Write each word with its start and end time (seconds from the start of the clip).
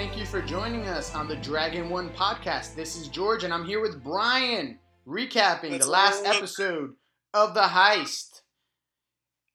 Thank 0.00 0.16
you 0.16 0.24
for 0.24 0.40
joining 0.40 0.86
us 0.86 1.14
on 1.14 1.28
the 1.28 1.36
Dragon 1.36 1.90
One 1.90 2.08
podcast. 2.08 2.74
This 2.74 2.96
is 2.96 3.08
George, 3.08 3.44
and 3.44 3.52
I'm 3.52 3.66
here 3.66 3.82
with 3.82 4.02
Brian, 4.02 4.78
recapping 5.06 5.72
What's 5.72 5.84
the 5.84 5.90
last 5.90 6.24
episode 6.24 6.94
of 7.34 7.52
The 7.52 7.60
Heist. 7.60 8.40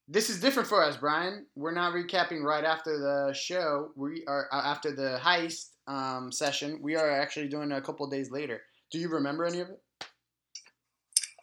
This 0.08 0.30
is 0.30 0.40
different 0.40 0.70
for 0.70 0.84
us, 0.84 0.98
Brian. 0.98 1.48
We're 1.56 1.74
not 1.74 1.94
recapping 1.94 2.44
right 2.44 2.64
after 2.64 3.00
the 3.00 3.34
show. 3.34 3.90
We 3.96 4.24
are 4.28 4.48
uh, 4.52 4.62
after 4.64 4.92
the 4.92 5.20
heist 5.20 5.70
um, 5.88 6.32
session. 6.32 6.78
We 6.80 6.96
are 6.96 7.10
actually 7.10 7.48
doing 7.48 7.72
it 7.72 7.76
a 7.76 7.82
couple 7.82 8.08
days 8.08 8.30
later. 8.30 8.62
Do 8.92 9.00
you 9.00 9.10
remember 9.10 9.46
any 9.46 9.62
of 9.62 9.70
it? 9.70 9.82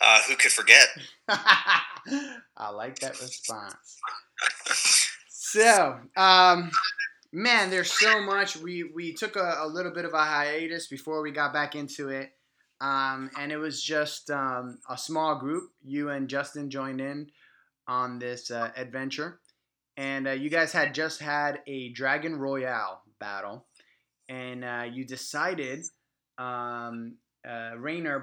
Uh, 0.01 0.21
who 0.29 0.37
could 0.37 0.53
forget? 0.53 0.87
I 1.29 2.71
like 2.73 3.01
that 3.01 3.21
response. 3.21 3.99
So, 5.29 5.99
um, 6.17 6.71
man, 7.33 7.71
there's 7.71 7.91
so 7.93 8.21
much. 8.21 8.57
We 8.57 8.85
we 8.85 9.13
took 9.15 9.37
a, 9.37 9.59
a 9.61 9.67
little 9.67 9.93
bit 9.93 10.05
of 10.05 10.13
a 10.13 10.25
hiatus 10.25 10.87
before 10.87 11.23
we 11.23 11.31
got 11.31 11.53
back 11.53 11.75
into 11.75 12.11
it, 12.11 12.31
um, 12.81 13.31
and 13.39 13.51
it 13.51 13.57
was 13.57 13.83
just 13.83 14.31
um, 14.31 14.79
a 14.89 14.99
small 14.99 15.39
group. 15.39 15.71
You 15.83 16.11
and 16.11 16.29
Justin 16.29 16.71
joined 16.71 17.01
in 17.01 17.29
on 17.89 18.19
this 18.19 18.51
uh, 18.51 18.71
adventure, 18.77 19.41
and 19.97 20.29
uh, 20.29 20.33
you 20.33 20.51
guys 20.51 20.73
had 20.73 20.95
just 20.95 21.21
had 21.21 21.61
a 21.67 21.91
Dragon 21.93 22.37
Royale 22.37 23.03
battle, 23.19 23.67
and 24.29 24.65
uh, 24.65 24.85
you 24.91 25.05
decided. 25.05 25.85
Um, 26.39 27.17
uh, 27.45 27.73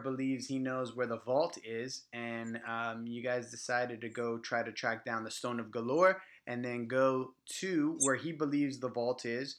believes 0.02 0.48
he 0.48 0.60
knows 0.60 0.96
where 0.96 1.06
the 1.06 1.20
vault 1.20 1.58
is, 1.66 2.06
and 2.14 2.60
um, 2.68 3.06
you 3.06 3.22
guys 3.22 3.52
decided 3.52 4.00
to 4.00 4.08
go 4.08 4.38
try 4.38 4.64
to 4.64 4.72
track 4.72 5.04
down 5.04 5.26
the 5.26 5.32
Stone 5.32 5.60
of 5.60 5.68
Golorr, 5.68 6.16
and 6.50 6.66
then 6.66 6.88
go 6.88 7.34
to 7.60 7.96
where 8.02 8.16
he 8.16 8.34
believes 8.34 8.80
the 8.80 8.90
vault 8.90 9.24
is. 9.26 9.58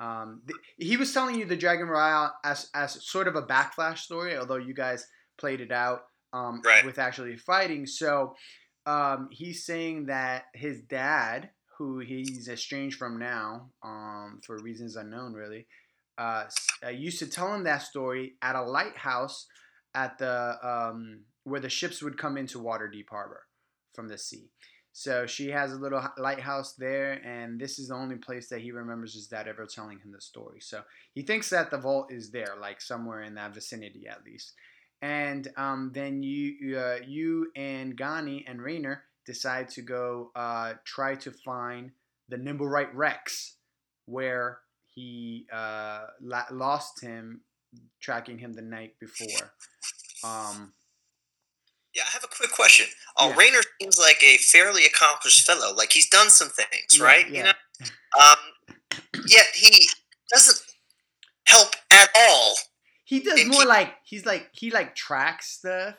Um, 0.00 0.40
th- 0.46 0.58
he 0.90 0.96
was 0.96 1.12
telling 1.12 1.36
you 1.38 1.44
the 1.44 1.56
Dragon 1.56 1.86
Royale 1.86 2.34
as 2.42 2.70
as 2.74 3.04
sort 3.04 3.28
of 3.28 3.36
a 3.36 3.42
backflash 3.42 3.98
story, 3.98 4.36
although 4.36 4.56
you 4.56 4.74
guys 4.74 5.06
played 5.38 5.60
it 5.60 5.70
out 5.70 6.00
um, 6.32 6.62
Right. 6.64 6.84
with 6.84 6.98
actually 6.98 7.36
fighting. 7.36 7.86
So 7.86 8.34
um, 8.86 9.28
he's 9.30 9.64
saying 9.66 10.06
that 10.06 10.44
his 10.54 10.80
dad, 10.80 11.50
who 11.76 11.98
he's 11.98 12.48
estranged 12.48 12.96
from 12.98 13.18
now 13.18 13.70
um, 13.82 14.40
for 14.46 14.56
reasons 14.58 14.96
unknown, 14.96 15.34
really, 15.34 15.66
uh, 16.16 16.44
uh, 16.84 16.88
used 16.88 17.18
to 17.18 17.26
tell 17.26 17.54
him 17.54 17.64
that 17.64 17.82
story 17.82 18.34
at 18.40 18.56
a 18.56 18.62
lighthouse 18.62 19.46
at 19.94 20.16
the 20.18 20.56
um, 20.62 21.20
where 21.44 21.60
the 21.60 21.68
ships 21.68 22.02
would 22.02 22.16
come 22.16 22.38
into 22.38 22.58
Waterdeep 22.58 23.08
Harbor 23.10 23.42
from 23.94 24.08
the 24.08 24.16
sea. 24.18 24.48
So 24.92 25.26
she 25.26 25.48
has 25.50 25.72
a 25.72 25.76
little 25.76 26.02
lighthouse 26.18 26.74
there, 26.74 27.12
and 27.24 27.60
this 27.60 27.78
is 27.78 27.88
the 27.88 27.94
only 27.94 28.16
place 28.16 28.48
that 28.48 28.60
he 28.60 28.72
remembers 28.72 29.14
his 29.14 29.28
dad 29.28 29.46
ever 29.46 29.66
telling 29.66 29.98
him 29.98 30.12
the 30.12 30.20
story. 30.20 30.60
So 30.60 30.82
he 31.14 31.22
thinks 31.22 31.50
that 31.50 31.70
the 31.70 31.78
vault 31.78 32.12
is 32.12 32.30
there, 32.30 32.56
like 32.60 32.80
somewhere 32.80 33.22
in 33.22 33.34
that 33.36 33.54
vicinity 33.54 34.06
at 34.08 34.24
least. 34.24 34.54
And 35.00 35.48
um, 35.56 35.92
then 35.94 36.22
you, 36.22 36.76
uh, 36.76 36.98
you 37.06 37.50
and 37.56 37.96
Gani 37.96 38.44
and 38.46 38.60
Renaer 38.60 38.98
decide 39.24 39.68
to 39.70 39.82
go 39.82 40.32
uh, 40.34 40.74
try 40.84 41.14
to 41.16 41.30
find 41.30 41.92
the 42.28 42.36
Nimblewright 42.36 42.90
Rex, 42.92 43.56
where 44.06 44.58
he 44.86 45.46
uh, 45.52 46.06
la- 46.20 46.50
lost 46.50 47.00
him, 47.00 47.42
tracking 48.00 48.38
him 48.38 48.52
the 48.52 48.62
night 48.62 48.94
before. 48.98 49.52
Um, 50.24 50.72
Yeah, 51.94 52.02
I 52.06 52.10
have 52.12 52.24
a 52.24 52.28
quick 52.28 52.52
question. 52.52 52.86
Uh, 53.16 53.32
Yeah. 53.36 53.42
Renaer 53.42 53.62
seems 53.80 53.98
like 53.98 54.22
a 54.22 54.36
fairly 54.38 54.84
accomplished 54.86 55.44
fellow. 55.46 55.74
Like 55.74 55.92
he's 55.92 56.08
done 56.08 56.30
some 56.30 56.48
things, 56.48 56.96
Yeah, 56.98 57.04
right? 57.04 57.28
yeah. 57.28 57.36
You 57.38 57.44
know, 57.44 57.52
um, 58.20 58.80
yet 59.26 59.46
he 59.54 59.86
doesn't 60.32 60.60
help 61.46 61.74
at 61.92 62.08
all. 62.16 62.54
he 63.04 63.20
does 63.20 63.44
more 63.46 63.62
he- 63.62 63.66
like 63.68 63.94
he's 64.04 64.24
like 64.24 64.48
he 64.52 64.70
like 64.70 64.94
tracks 64.94 65.50
stuff, 65.58 65.96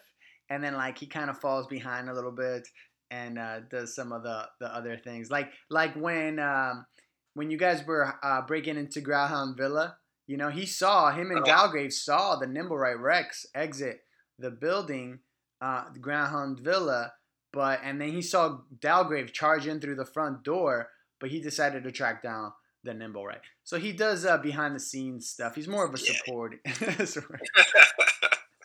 and 0.49 0.63
then 0.63 0.73
like 0.75 0.97
he 0.97 1.07
kind 1.07 1.29
of 1.29 1.37
falls 1.39 1.67
behind 1.67 2.09
a 2.09 2.13
little 2.13 2.31
bit 2.31 2.67
and 3.09 3.37
uh, 3.37 3.59
does 3.69 3.93
some 3.93 4.13
of 4.13 4.23
the 4.23 4.47
the 4.61 4.73
other 4.73 4.95
things. 4.97 5.29
Like 5.29 5.51
like 5.69 5.93
when 5.95 6.39
um, 6.39 6.85
when 7.33 7.51
you 7.51 7.57
guys 7.57 7.85
were 7.85 8.13
uh, 8.23 8.41
breaking 8.43 8.77
into 8.77 9.01
Gralhund 9.01 9.57
Villa, 9.57 9.97
you 10.27 10.37
know, 10.37 10.49
he 10.49 10.65
saw 10.65 11.11
him 11.11 11.31
and 11.31 11.39
Oh. 11.39 11.43
Galgrave 11.43 11.91
saw 11.91 12.37
the 12.37 12.45
Nimblewright 12.47 12.99
Rex 13.01 13.45
exit 13.53 13.99
the 14.39 14.51
building, 14.51 15.19
uh, 15.61 15.85
the 15.93 16.57
Villa, 16.61 17.13
but 17.53 17.79
and 17.83 18.01
then 18.01 18.09
he 18.09 18.21
saw 18.21 18.59
Dalgrave 18.79 19.31
charge 19.31 19.67
in 19.67 19.79
through 19.79 19.95
the 19.95 20.05
front 20.05 20.43
door, 20.43 20.89
but 21.19 21.29
he 21.29 21.39
decided 21.41 21.83
to 21.83 21.91
track 21.91 22.23
down 22.23 22.51
the 22.83 22.93
nimble 22.93 23.21
Nimblewright. 23.21 23.41
So 23.63 23.77
he 23.77 23.91
does 23.91 24.25
uh, 24.25 24.37
behind 24.37 24.75
the 24.75 24.79
scenes 24.79 25.29
stuff. 25.29 25.55
He's 25.55 25.67
more 25.67 25.85
of 25.85 25.93
a 25.93 25.97
Yeah. 25.99 26.13
support. 26.17 26.55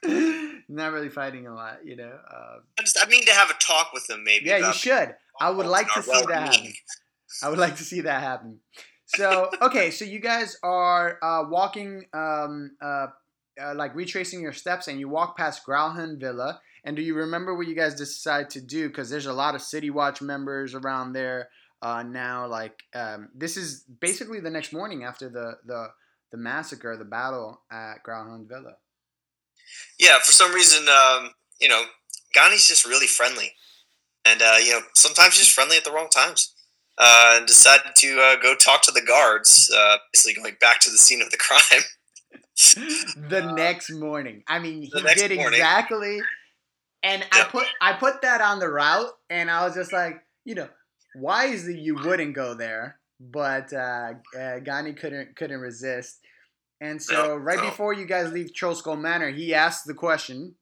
Not 0.69 0.93
really 0.93 1.09
fighting 1.09 1.47
a 1.47 1.55
lot, 1.55 1.85
you 1.85 1.97
know. 1.97 2.19
Uh, 2.33 2.59
I 2.79 2.83
just 2.83 2.99
I 3.01 3.09
mean 3.09 3.25
to 3.27 3.33
have 3.33 3.51
a 3.51 3.55
talk 3.55 3.93
with 3.93 4.09
him, 4.09 4.25
maybe. 4.25 4.47
yeah, 4.47 4.59
you 4.59 4.73
should. 4.73 5.15
I 5.41 5.51
would 5.51 5.67
like 5.67 5.93
to 5.95 6.03
see 6.03 6.25
that 6.29 6.43
happen. 6.49 6.73
I 7.43 7.49
would 7.51 7.59
like 7.59 7.77
to 7.77 7.85
see 7.85 8.01
that 8.03 8.23
happen. 8.23 8.61
So 9.07 9.51
okay, 9.63 9.91
so 9.91 10.05
you 10.05 10.21
guys 10.21 10.57
are 10.63 11.19
uh, 11.23 11.45
walking, 11.49 12.05
um, 12.13 12.77
uh, 12.83 13.09
uh, 13.61 13.75
like 13.75 13.95
retracing 13.95 14.41
your 14.41 14.53
steps, 14.53 14.89
and 14.89 14.99
you 14.99 15.09
walk 15.09 15.37
past 15.37 15.67
Gralhund 15.67 16.21
Villa. 16.21 16.61
And 16.87 16.97
do 16.97 17.03
you 17.03 17.15
remember 17.15 17.55
what 17.55 17.67
you 17.67 17.75
guys 17.75 17.95
decide 17.97 18.49
to 18.51 18.61
do? 18.61 18.89
Because 18.89 19.11
there's 19.11 19.27
a 19.27 19.33
lot 19.33 19.55
of 19.57 19.61
City 19.63 19.91
Watch 19.91 20.23
members 20.23 20.73
around 20.75 21.13
there 21.13 21.49
uh, 21.83 22.05
now. 22.05 22.47
Like 22.47 22.85
um, 22.95 23.29
this 23.35 23.57
is 23.57 23.85
basically 24.01 24.39
the 24.41 24.51
next 24.51 24.73
morning 24.73 25.03
after 25.05 25.29
the 25.29 25.59
the 25.67 25.89
the 26.31 26.39
massacre, 26.39 26.97
the 26.97 27.05
battle 27.05 27.61
at 27.71 27.97
Gralhund 28.07 28.49
Villa. 28.49 28.77
Yeah, 29.99 30.19
for 30.21 30.31
some 30.33 30.53
reason, 30.55 30.87
um, 30.89 31.31
you 31.61 31.69
know, 31.69 31.85
Gani's 32.35 32.69
just 32.69 32.87
really 32.87 33.09
friendly, 33.09 33.53
and 34.25 34.41
uh, 34.41 34.57
you 34.65 34.71
know, 34.71 34.81
sometimes 34.95 35.37
just 35.37 35.51
friendly 35.53 35.77
at 35.77 35.85
the 35.85 35.93
wrong 35.93 36.09
times. 36.09 36.53
Uh, 36.99 37.35
and 37.37 37.47
decided 37.47 37.93
to 37.95 38.19
uh, 38.23 38.37
go 38.41 38.55
talk 38.55 38.81
to 38.81 38.91
the 38.91 39.03
guards, 39.03 39.71
uh, 39.77 39.99
basically 40.15 40.33
going 40.33 40.57
back 40.63 40.81
to 40.81 40.89
the 40.89 40.97
scene 40.97 41.21
of 41.21 41.31
the 41.31 41.37
crime. 41.47 41.83
the 43.29 43.53
next 43.55 43.91
morning. 43.91 44.43
I 44.49 44.59
mean, 44.61 44.81
he 44.81 44.91
Uh, 44.95 45.13
did 45.13 45.37
morning. 45.37 45.61
exactly. 45.61 46.21
And 47.03 47.25
I 47.33 47.45
put 47.45 47.67
I 47.81 47.93
put 47.95 48.23
that 48.23 48.41
on 48.41 48.59
the 48.59 48.69
route, 48.69 49.11
and 49.31 49.51
I 49.51 49.65
was 49.65 49.75
just 49.75 49.93
like, 49.93 50.17
you 50.45 50.55
know, 50.55 50.69
wisely 51.15 51.79
you 51.79 51.95
wouldn't 51.95 52.35
go 52.35 52.55
there, 52.55 52.99
but 53.21 53.73
uh, 53.73 54.15
uh, 54.39 54.59
Gani 54.61 54.93
couldn't 54.93 55.37
couldn't 55.37 55.61
resist. 55.61 56.21
And 56.81 57.01
so 57.03 57.29
No, 57.29 57.37
right 57.37 57.59
no. 57.59 57.65
before 57.71 57.93
you 57.95 58.07
guys 58.07 58.33
leave 58.33 58.51
Trollskull 58.53 59.01
Manor, 59.01 59.31
he 59.31 59.55
asked 59.55 59.87
the 59.87 59.95
question, 59.95 60.57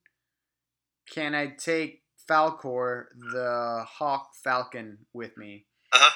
"Can 1.12 1.34
I 1.34 1.55
take 1.59 2.03
Falcor, 2.31 3.06
the 3.33 3.84
Hawk 3.89 4.31
Falcon, 4.43 4.99
with 5.12 5.37
me?" 5.37 5.66
Uh-huh. 5.93 6.11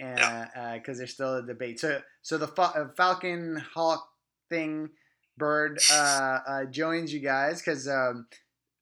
And 0.00 0.80
because 0.80 0.98
there's 0.98 1.12
still 1.12 1.36
a 1.36 1.46
debate. 1.46 1.78
So 1.78 2.00
so 2.22 2.38
the 2.38 2.48
fa- 2.48 2.72
uh, 2.74 2.88
Falcon 2.96 3.62
Hawk 3.74 4.06
thing 4.50 4.90
bird 5.36 5.78
uh, 5.92 6.38
uh, 6.46 6.64
joins 6.66 7.12
you 7.12 7.20
guys 7.20 7.60
because 7.60 7.88
um, 7.88 8.26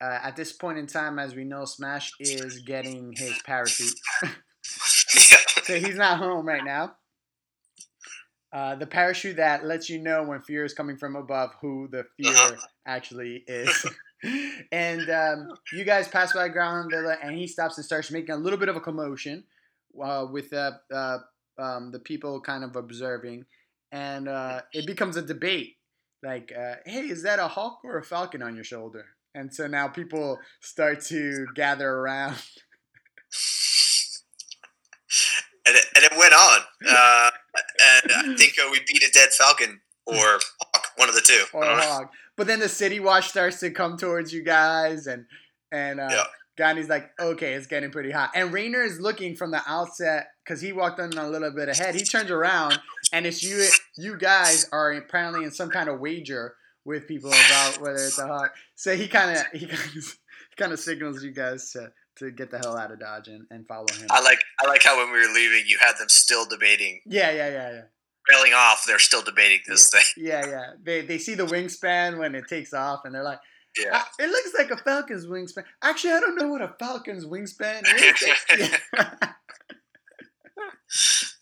uh, 0.02 0.20
at 0.22 0.36
this 0.36 0.52
point 0.52 0.78
in 0.78 0.86
time, 0.88 1.18
as 1.18 1.34
we 1.36 1.44
know, 1.44 1.64
Smash 1.64 2.12
is 2.20 2.60
getting 2.60 3.12
his 3.12 3.38
parachute, 3.40 4.00
so 5.64 5.78
he's 5.78 5.96
not 5.96 6.18
home 6.18 6.46
right 6.46 6.64
now. 6.64 6.96
Uh, 8.52 8.74
the 8.74 8.86
parachute 8.86 9.36
that 9.36 9.64
lets 9.64 9.88
you 9.88 9.98
know 9.98 10.22
when 10.24 10.40
fear 10.42 10.64
is 10.64 10.74
coming 10.74 10.96
from 10.98 11.16
above 11.16 11.50
who 11.62 11.88
the 11.90 12.04
fear 12.16 12.28
Uh-huh. 12.28 12.56
actually 12.86 13.44
is. 13.46 13.86
and 14.72 15.08
um, 15.10 15.58
you 15.72 15.84
guys 15.84 16.08
pass 16.08 16.32
by 16.34 16.48
Gralhund 16.50 16.90
Villa, 16.90 17.16
and 17.22 17.34
he 17.36 17.46
stops 17.46 17.78
and 17.78 17.84
starts 17.84 18.10
making 18.10 18.34
a 18.34 18.38
little 18.38 18.58
bit 18.58 18.68
of 18.68 18.76
a 18.76 18.80
commotion 18.80 19.44
uh, 20.02 20.26
with 20.30 20.52
uh, 20.52 20.72
uh, 20.92 21.18
um, 21.58 21.92
the 21.92 21.98
people 21.98 22.40
kind 22.42 22.62
of 22.64 22.76
observing, 22.76 23.46
and 23.90 24.28
uh, 24.28 24.60
it 24.74 24.86
becomes 24.86 25.16
a 25.16 25.22
debate. 25.22 25.76
Like, 26.22 26.52
uh, 26.56 26.76
hey, 26.86 27.08
is 27.08 27.22
that 27.24 27.38
a 27.38 27.48
hawk 27.48 27.80
or 27.84 27.98
a 27.98 28.02
falcon 28.04 28.42
on 28.42 28.54
your 28.54 28.64
shoulder? 28.64 29.06
And 29.34 29.52
so 29.54 29.66
now 29.66 29.88
people 29.88 30.38
start 30.60 31.00
to 31.06 31.46
gather 31.54 31.88
around. 31.88 32.36
and 35.66 35.76
it, 35.76 35.84
and 35.96 36.04
it 36.04 36.12
went 36.18 36.34
on. 36.34 36.60
Uh, 36.88 37.30
and 38.02 38.12
I 38.12 38.36
think 38.36 38.54
uh, 38.58 38.68
we 38.70 38.80
beat 38.86 39.02
a 39.02 39.10
dead 39.12 39.30
falcon 39.30 39.80
or 40.06 40.16
hawk, 40.16 40.86
one 40.96 41.08
of 41.08 41.14
the 41.14 41.20
two. 41.22 41.44
or 41.52 41.64
know. 41.64 42.10
But 42.36 42.46
then 42.46 42.60
the 42.60 42.68
city 42.68 42.98
watch 43.00 43.28
starts 43.28 43.60
to 43.60 43.70
come 43.70 43.96
towards 43.96 44.32
you 44.32 44.42
guys, 44.42 45.06
and 45.06 45.26
and 45.70 46.00
uh, 46.00 46.08
Yeah. 46.10 46.24
Gani's 46.58 46.88
like, 46.88 47.10
okay, 47.18 47.54
it's 47.54 47.66
getting 47.66 47.90
pretty 47.90 48.10
hot. 48.10 48.30
And 48.34 48.52
Renaer 48.52 48.84
is 48.86 49.00
looking 49.00 49.36
from 49.36 49.50
the 49.52 49.62
outset 49.66 50.26
because 50.44 50.60
he 50.60 50.72
walked 50.72 51.00
in 51.00 51.16
a 51.16 51.26
little 51.28 51.50
bit 51.50 51.70
ahead. 51.70 51.94
He 51.94 52.04
turns 52.04 52.30
around, 52.30 52.78
and 53.12 53.24
it's 53.26 53.42
you. 53.42 53.66
You 53.96 54.18
guys 54.18 54.68
are 54.72 54.92
apparently 54.92 55.44
in 55.44 55.50
some 55.50 55.70
kind 55.70 55.88
of 55.88 55.98
wager 56.00 56.54
with 56.84 57.06
people 57.06 57.30
about 57.30 57.80
whether 57.80 57.96
it's 57.96 58.18
a 58.18 58.26
hawk. 58.26 58.54
So 58.74 58.96
he 58.96 59.08
kind 59.08 59.36
of 59.36 59.46
he 59.52 59.66
kind 59.66 59.96
of 59.96 60.18
he 60.50 60.56
kind 60.56 60.72
of 60.72 60.80
signals 60.80 61.22
you 61.22 61.32
guys 61.32 61.70
to 61.72 61.92
to 62.16 62.30
get 62.30 62.50
the 62.50 62.58
hell 62.58 62.76
out 62.76 62.92
of 62.92 63.00
Dodge 63.00 63.28
and, 63.28 63.46
and 63.50 63.66
follow 63.66 63.86
him. 63.92 64.06
I 64.10 64.20
like 64.20 64.40
I 64.62 64.68
like 64.68 64.82
how 64.82 64.96
when 64.98 65.12
we 65.12 65.18
were 65.26 65.32
leaving, 65.32 65.64
you 65.66 65.78
had 65.80 65.96
them 65.98 66.08
still 66.08 66.46
debating. 66.46 67.00
Yeah, 67.06 67.30
yeah, 67.30 67.48
yeah, 67.48 67.70
yeah. 67.72 67.82
railing 68.30 68.52
off, 68.54 68.84
they're 68.86 68.98
still 68.98 69.22
debating 69.22 69.60
this 69.66 69.90
yeah. 69.92 70.00
thing. 70.00 70.24
Yeah, 70.24 70.46
yeah. 70.46 70.66
They 70.82 71.00
they 71.02 71.18
see 71.18 71.34
the 71.34 71.46
wingspan 71.46 72.18
when 72.18 72.34
it 72.34 72.48
takes 72.48 72.74
off, 72.74 73.00
and 73.04 73.14
they're 73.14 73.22
like, 73.22 73.40
Yeah. 73.78 73.90
"Ah, 73.92 74.08
"It 74.18 74.28
looks 74.28 74.52
like 74.58 74.70
a 74.70 74.76
falcon's 74.76 75.26
wingspan." 75.26 75.64
Actually, 75.82 76.14
I 76.14 76.20
don't 76.20 76.36
know 76.36 76.48
what 76.48 76.62
a 76.62 76.74
falcon's 76.78 77.24
wingspan 77.24 77.82
is. 77.94 78.30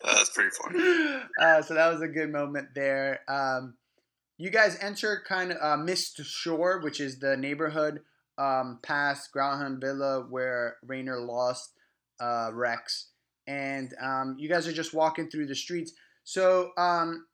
That's 0.03 0.29
pretty 0.29 0.49
funny. 0.61 1.19
uh, 1.41 1.61
so 1.61 1.73
that 1.73 1.91
was 1.91 2.01
a 2.01 2.07
good 2.07 2.31
moment 2.31 2.69
there. 2.73 3.19
Um, 3.27 3.75
you 4.41 4.49
guys 4.49 4.75
enter 4.81 5.21
kind 5.27 5.51
of 5.51 5.57
uh, 5.61 5.77
Mistshore, 5.79 6.81
which 6.81 6.99
is 6.99 7.19
the 7.19 7.37
neighborhood 7.37 8.01
um, 8.39 8.79
past 8.81 9.29
Gralhund 9.35 9.79
Villa 9.79 10.25
where 10.27 10.77
Renaer 10.83 11.23
lost 11.23 11.73
uh, 12.19 12.49
Rex, 12.51 13.09
and 13.45 13.93
um, 14.01 14.35
you 14.39 14.49
guys 14.49 14.67
are 14.67 14.73
just 14.73 14.95
walking 14.95 15.29
through 15.29 15.45
the 15.45 15.53
streets. 15.53 15.93
So 16.23 16.71
um, 16.75 17.27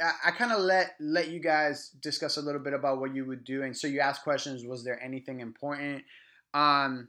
I, 0.00 0.10
I 0.26 0.30
kind 0.32 0.50
of 0.50 0.58
let 0.58 0.96
let 0.98 1.28
you 1.28 1.38
guys 1.38 1.90
discuss 2.02 2.36
a 2.36 2.42
little 2.42 2.60
bit 2.60 2.72
about 2.72 2.98
what 2.98 3.14
you 3.14 3.24
would 3.24 3.44
do, 3.44 3.62
and 3.62 3.76
so 3.76 3.86
you 3.86 4.00
asked 4.00 4.24
questions. 4.24 4.64
Was 4.64 4.82
there 4.82 5.00
anything 5.00 5.38
important? 5.38 6.02
Um, 6.54 7.06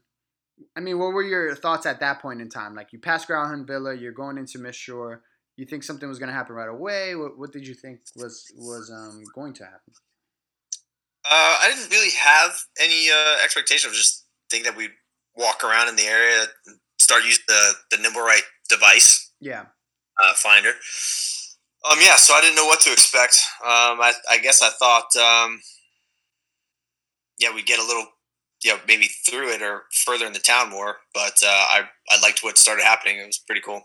I 0.78 0.80
mean, 0.80 1.00
what 1.00 1.14
were 1.14 1.24
your 1.24 1.56
thoughts 1.56 1.88
at 1.88 2.02
that 2.02 2.22
point 2.22 2.40
in 2.40 2.50
time? 2.50 2.76
Like 2.76 2.94
you 2.94 3.00
passed 3.00 3.28
Gralhund 3.28 3.66
Villa, 3.66 3.96
you're 3.96 4.12
going 4.12 4.38
into 4.38 4.60
Mistshore. 4.60 5.22
You 5.60 5.66
think 5.66 5.84
something 5.84 6.08
was 6.08 6.20
going 6.20 6.30
to 6.30 6.34
happen 6.34 6.56
right 6.56 6.70
away? 6.70 7.16
What, 7.16 7.38
what 7.38 7.52
did 7.52 7.68
you 7.68 7.74
think 7.74 8.00
was 8.16 8.46
was 8.56 8.90
um, 8.90 9.22
going 9.36 9.52
to 9.56 9.66
happen? 9.66 9.94
Uh, 11.26 11.58
I 11.62 11.70
didn't 11.70 11.92
really 11.92 12.16
have 12.18 12.58
any 12.80 13.10
uh, 13.12 13.44
expectation 13.44 13.90
of 13.90 13.94
just 13.94 14.26
think 14.50 14.64
that 14.64 14.78
we'd 14.78 14.94
walk 15.36 15.66
around 15.66 15.90
in 15.90 15.98
the 15.98 16.04
area, 16.04 16.44
and 16.66 16.78
start 16.98 17.26
using 17.26 17.44
the 17.50 17.74
the 17.92 17.98
Nimblewright 17.98 18.44
device 18.70 19.34
Yeah, 19.42 19.66
uh, 20.24 20.34
finder. 20.36 20.70
Um, 20.70 22.00
yeah, 22.02 22.16
so 22.16 22.36
I 22.36 22.40
didn't 22.40 22.56
know 22.56 22.66
what 22.66 22.80
to 22.82 22.94
expect. 22.94 23.38
Um, 23.62 24.00
I, 24.00 24.14
I 24.30 24.38
guess 24.38 24.62
I 24.62 24.70
thought, 24.70 25.14
um, 25.18 25.60
yeah, 27.38 27.54
we'd 27.54 27.66
get 27.66 27.80
a 27.80 27.86
little, 27.86 28.06
you 28.64 28.72
know, 28.72 28.80
maybe 28.88 29.08
through 29.28 29.50
it 29.50 29.62
or 29.62 29.84
further 30.06 30.26
in 30.26 30.32
the 30.32 30.40
town 30.40 30.70
more. 30.70 30.98
But 31.14 31.44
uh, 31.44 31.48
I 31.50 31.82
I 32.12 32.22
liked 32.22 32.44
what 32.44 32.58
started 32.58 32.86
happening. 32.86 33.20
It 33.20 33.26
was 33.26 33.40
pretty 33.46 33.62
cool. 33.62 33.82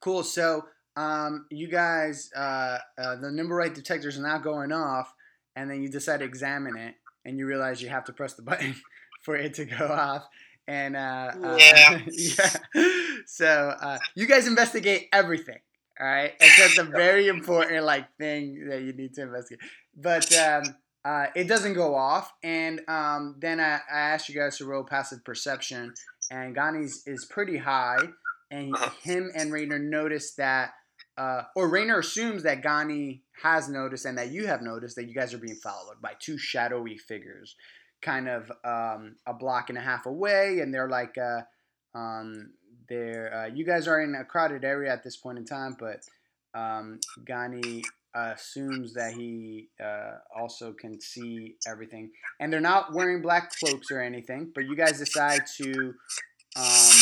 cool. 0.00 0.24
So 0.24 0.64
um, 0.96 1.46
you 1.50 1.68
guys, 1.68 2.30
uh, 2.34 2.78
uh, 2.98 3.16
the 3.16 3.28
Nimblewright 3.28 3.74
detectors 3.74 4.18
are 4.18 4.22
not 4.22 4.42
going 4.42 4.72
off, 4.72 5.12
and 5.54 5.70
then 5.70 5.82
you 5.82 5.88
decide 5.88 6.18
to 6.20 6.24
examine 6.24 6.76
it, 6.76 6.94
and 7.24 7.38
you 7.38 7.46
realize 7.46 7.82
you 7.82 7.88
have 7.88 8.04
to 8.04 8.12
press 8.12 8.34
the 8.34 8.42
button 8.50 8.74
for 9.22 9.36
it 9.36 9.54
to 9.54 9.64
go 9.64 9.86
off. 9.86 10.26
And 10.68 10.96
uh, 10.96 11.32
uh, 11.42 11.58
Yeah. 11.58 12.00
yeah. 12.08 12.50
So 13.26 13.46
uh, 13.46 13.98
you 14.14 14.26
guys 14.26 14.46
investigate 14.46 15.08
everything, 15.12 15.58
all 16.00 16.06
right, 16.06 16.32
except 16.40 16.76
the 16.76 16.84
very 16.84 17.26
important 17.28 17.84
like 17.84 18.06
thing 18.18 18.68
that 18.68 18.82
you 18.82 18.92
need 18.92 19.14
to 19.14 19.22
investigate. 19.22 19.60
But 19.96 20.32
um, 20.32 20.76
uh, 21.04 21.26
it 21.34 21.44
doesn't 21.48 21.74
go 21.74 21.94
off, 21.94 22.32
and 22.42 22.80
um, 22.88 23.36
then 23.40 23.58
I, 23.60 23.80
I 23.92 23.98
asked 23.98 24.28
you 24.28 24.34
guys 24.40 24.58
to 24.58 24.64
roll 24.66 24.84
passive 24.84 25.24
perception, 25.24 25.94
and 26.30 26.54
Gani's 26.54 27.02
is 27.06 27.24
pretty 27.24 27.56
high, 27.58 28.08
and 28.50 28.74
Uh-huh. 28.74 28.90
him 29.02 29.30
and 29.34 29.52
Renaer 29.52 29.80
notice 29.80 30.34
that, 30.34 30.70
uh, 31.18 31.42
or 31.54 31.70
Renaer 31.70 32.00
assumes 32.00 32.42
that 32.42 32.62
Gani 32.62 33.22
has 33.42 33.68
noticed 33.68 34.04
and 34.04 34.18
that 34.18 34.30
you 34.30 34.46
have 34.46 34.62
noticed 34.62 34.96
that 34.96 35.08
you 35.08 35.14
guys 35.14 35.32
are 35.32 35.38
being 35.38 35.56
followed 35.56 36.00
by 36.02 36.12
two 36.18 36.36
shadowy 36.36 36.98
figures, 36.98 37.56
kind 38.02 38.28
of 38.28 38.50
um, 38.64 39.16
a 39.26 39.32
block 39.32 39.68
and 39.68 39.78
a 39.78 39.80
half 39.80 40.06
away, 40.06 40.60
and 40.60 40.72
they're 40.72 40.88
like, 40.88 41.16
uh, 41.16 41.40
um, 41.96 42.52
they're 42.88 43.34
uh, 43.34 43.46
you 43.46 43.64
guys 43.64 43.88
are 43.88 44.00
in 44.00 44.14
a 44.14 44.24
crowded 44.24 44.64
area 44.64 44.92
at 44.92 45.02
this 45.02 45.16
point 45.16 45.38
in 45.38 45.44
time, 45.44 45.76
but 45.78 46.02
um, 46.54 47.00
Gani 47.24 47.82
assumes 48.14 48.94
that 48.94 49.12
he 49.12 49.68
uh, 49.82 50.18
also 50.34 50.72
can 50.72 51.00
see 51.00 51.56
everything, 51.66 52.10
and 52.40 52.52
they're 52.52 52.60
not 52.60 52.92
wearing 52.92 53.22
black 53.22 53.52
cloaks 53.58 53.90
or 53.90 54.00
anything, 54.00 54.52
but 54.54 54.64
you 54.64 54.76
guys 54.76 54.98
decide 54.98 55.42
to 55.56 55.94
um, 56.56 56.96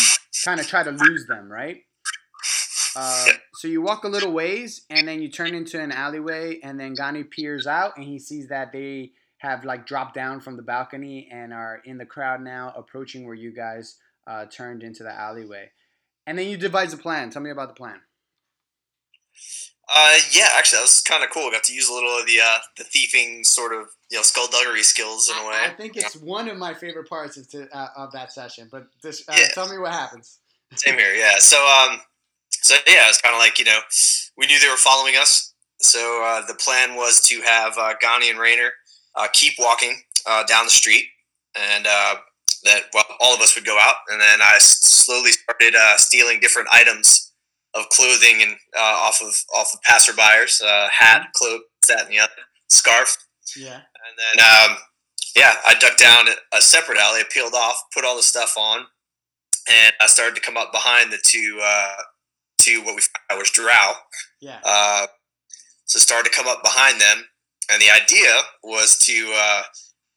kind 0.44 0.60
of 0.60 0.66
try 0.66 0.82
to 0.82 0.90
lose 0.90 1.26
them, 1.26 1.50
right? 1.50 1.82
Uh, 2.96 3.26
so 3.54 3.68
you 3.68 3.82
walk 3.82 4.04
a 4.04 4.08
little 4.08 4.32
ways, 4.32 4.84
and 4.90 5.06
then 5.08 5.20
you 5.20 5.28
turn 5.28 5.54
into 5.54 5.80
an 5.80 5.92
alleyway, 5.92 6.60
and 6.62 6.78
then 6.78 6.94
Gani 6.94 7.24
peers 7.24 7.66
out, 7.66 7.96
and 7.96 8.04
he 8.06 8.18
sees 8.18 8.48
that 8.48 8.72
they 8.72 9.12
have 9.38 9.64
like 9.64 9.86
dropped 9.86 10.14
down 10.14 10.40
from 10.40 10.56
the 10.56 10.62
balcony 10.62 11.28
and 11.30 11.52
are 11.52 11.82
in 11.84 11.98
the 11.98 12.06
crowd 12.06 12.40
now, 12.40 12.72
approaching 12.76 13.26
where 13.26 13.34
you 13.34 13.52
guys 13.54 13.96
uh, 14.26 14.46
turned 14.46 14.82
into 14.82 15.02
the 15.02 15.12
alleyway. 15.12 15.70
And 16.26 16.38
then 16.38 16.48
you 16.48 16.56
devise 16.56 16.92
a 16.94 16.96
plan. 16.96 17.30
Tell 17.30 17.42
me 17.42 17.50
about 17.50 17.68
the 17.68 17.74
plan. 17.74 18.00
Uh, 19.86 20.16
yeah, 20.32 20.48
actually, 20.56 20.78
that 20.78 20.82
was 20.84 21.02
kind 21.02 21.22
of 21.22 21.28
cool. 21.30 21.50
Got 21.50 21.64
to 21.64 21.74
use 21.74 21.90
a 21.90 21.92
little 21.92 22.18
of 22.18 22.26
the 22.26 22.40
uh, 22.42 22.58
the 22.78 22.84
thieving 22.84 23.44
sort 23.44 23.74
of 23.74 23.88
you 24.10 24.16
know 24.16 24.22
skullduggery 24.22 24.82
skills 24.82 25.28
in 25.28 25.36
a 25.36 25.46
way. 25.46 25.56
I, 25.56 25.66
I 25.66 25.74
think 25.74 25.96
it's 25.98 26.16
one 26.16 26.48
of 26.48 26.56
my 26.56 26.72
favorite 26.72 27.06
parts 27.08 27.36
of, 27.36 27.46
to, 27.50 27.68
uh, 27.76 27.88
of 27.96 28.12
that 28.12 28.32
session. 28.32 28.68
But 28.72 28.86
this, 29.02 29.28
uh, 29.28 29.34
Yeah. 29.36 29.48
tell 29.48 29.68
me 29.68 29.76
what 29.76 29.92
happens. 29.92 30.38
Same 30.74 30.96
here, 30.96 31.12
yeah. 31.14 31.34
So, 31.38 31.58
um, 31.66 32.00
so 32.62 32.74
yeah, 32.86 33.08
it's 33.08 33.20
kind 33.20 33.34
of 33.34 33.38
like 33.38 33.58
you 33.58 33.64
know, 33.64 33.80
we 34.36 34.46
knew 34.46 34.58
they 34.58 34.68
were 34.68 34.76
following 34.76 35.16
us. 35.16 35.52
So 35.80 36.24
uh, 36.24 36.46
the 36.46 36.54
plan 36.54 36.96
was 36.96 37.20
to 37.28 37.40
have 37.42 37.76
uh, 37.78 37.94
Gani 38.00 38.30
and 38.30 38.38
Renaer 38.38 38.70
uh, 39.16 39.28
keep 39.32 39.54
walking 39.58 40.02
uh, 40.26 40.44
down 40.44 40.64
the 40.64 40.70
street, 40.70 41.04
and 41.58 41.86
uh, 41.86 42.16
that 42.64 42.84
well, 42.92 43.04
all 43.20 43.34
of 43.34 43.40
us 43.40 43.54
would 43.54 43.66
go 43.66 43.78
out, 43.80 43.96
and 44.10 44.20
then 44.20 44.40
I 44.40 44.56
s- 44.56 44.80
slowly 44.82 45.32
started 45.32 45.74
uh, 45.74 45.96
stealing 45.96 46.40
different 46.40 46.68
items 46.72 47.32
of 47.74 47.88
clothing 47.90 48.40
and 48.40 48.52
uh, 48.76 48.98
off 49.02 49.20
of 49.22 49.34
off 49.54 49.74
of 49.74 49.80
passerbyers, 49.82 50.62
uh, 50.62 50.88
hat, 50.90 51.26
cloak, 51.34 51.62
that, 51.88 52.02
and 52.02 52.10
the 52.10 52.18
other, 52.18 52.32
scarf. 52.70 53.16
Yeah. 53.56 53.74
And 53.74 54.38
then, 54.38 54.46
um, 54.46 54.76
yeah, 55.36 55.54
I 55.66 55.74
ducked 55.74 55.98
down 55.98 56.26
a 56.52 56.60
separate 56.60 56.98
alley, 56.98 57.22
peeled 57.30 57.54
off, 57.54 57.76
put 57.92 58.04
all 58.04 58.16
the 58.16 58.22
stuff 58.22 58.54
on, 58.56 58.86
and 59.70 59.94
I 60.00 60.06
started 60.06 60.34
to 60.36 60.40
come 60.40 60.56
up 60.56 60.72
behind 60.72 61.12
the 61.12 61.18
two, 61.24 61.60
uh, 61.62 61.92
two 62.64 62.80
what 62.80 62.94
we 62.94 63.02
found 63.02 63.24
out 63.30 63.38
was 63.38 63.50
drow. 63.50 63.92
Yeah. 64.40 64.60
Uh, 64.64 65.06
so 65.84 65.98
started 65.98 66.30
to 66.30 66.36
come 66.36 66.46
up 66.46 66.62
behind 66.62 67.00
them, 67.00 67.24
and 67.70 67.80
the 67.80 67.90
idea 67.90 68.40
was 68.62 68.98
to, 69.00 69.32
uh, 69.36 69.62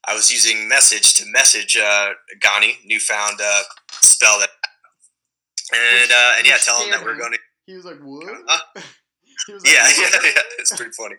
I 0.08 0.14
was 0.14 0.32
using 0.32 0.70
message 0.70 1.16
to 1.16 1.26
message 1.32 1.78
uh, 1.78 2.12
Gani, 2.42 2.78
newfound 2.86 3.40
uh, 3.44 3.62
spell 3.92 4.40
that, 4.40 4.50
and 5.74 6.12
uh, 6.12 6.34
and 6.38 6.48
yeah, 6.48 6.58
tell 6.58 6.82
him 6.82 6.92
that 6.92 7.04
we're 7.04 7.18
going 7.18 7.34
to 7.34 7.40
He 7.66 7.76
was 7.76 7.84
like, 7.84 8.00
"What?" 8.00 8.38
Huh? 8.48 8.60
was 9.50 9.64
like, 9.64 9.74
yeah, 9.74 9.84
"What?" 9.84 10.24
yeah, 10.24 10.30
yeah. 10.36 10.42
It's 10.60 10.76
pretty 10.76 10.94
funny. 10.94 11.16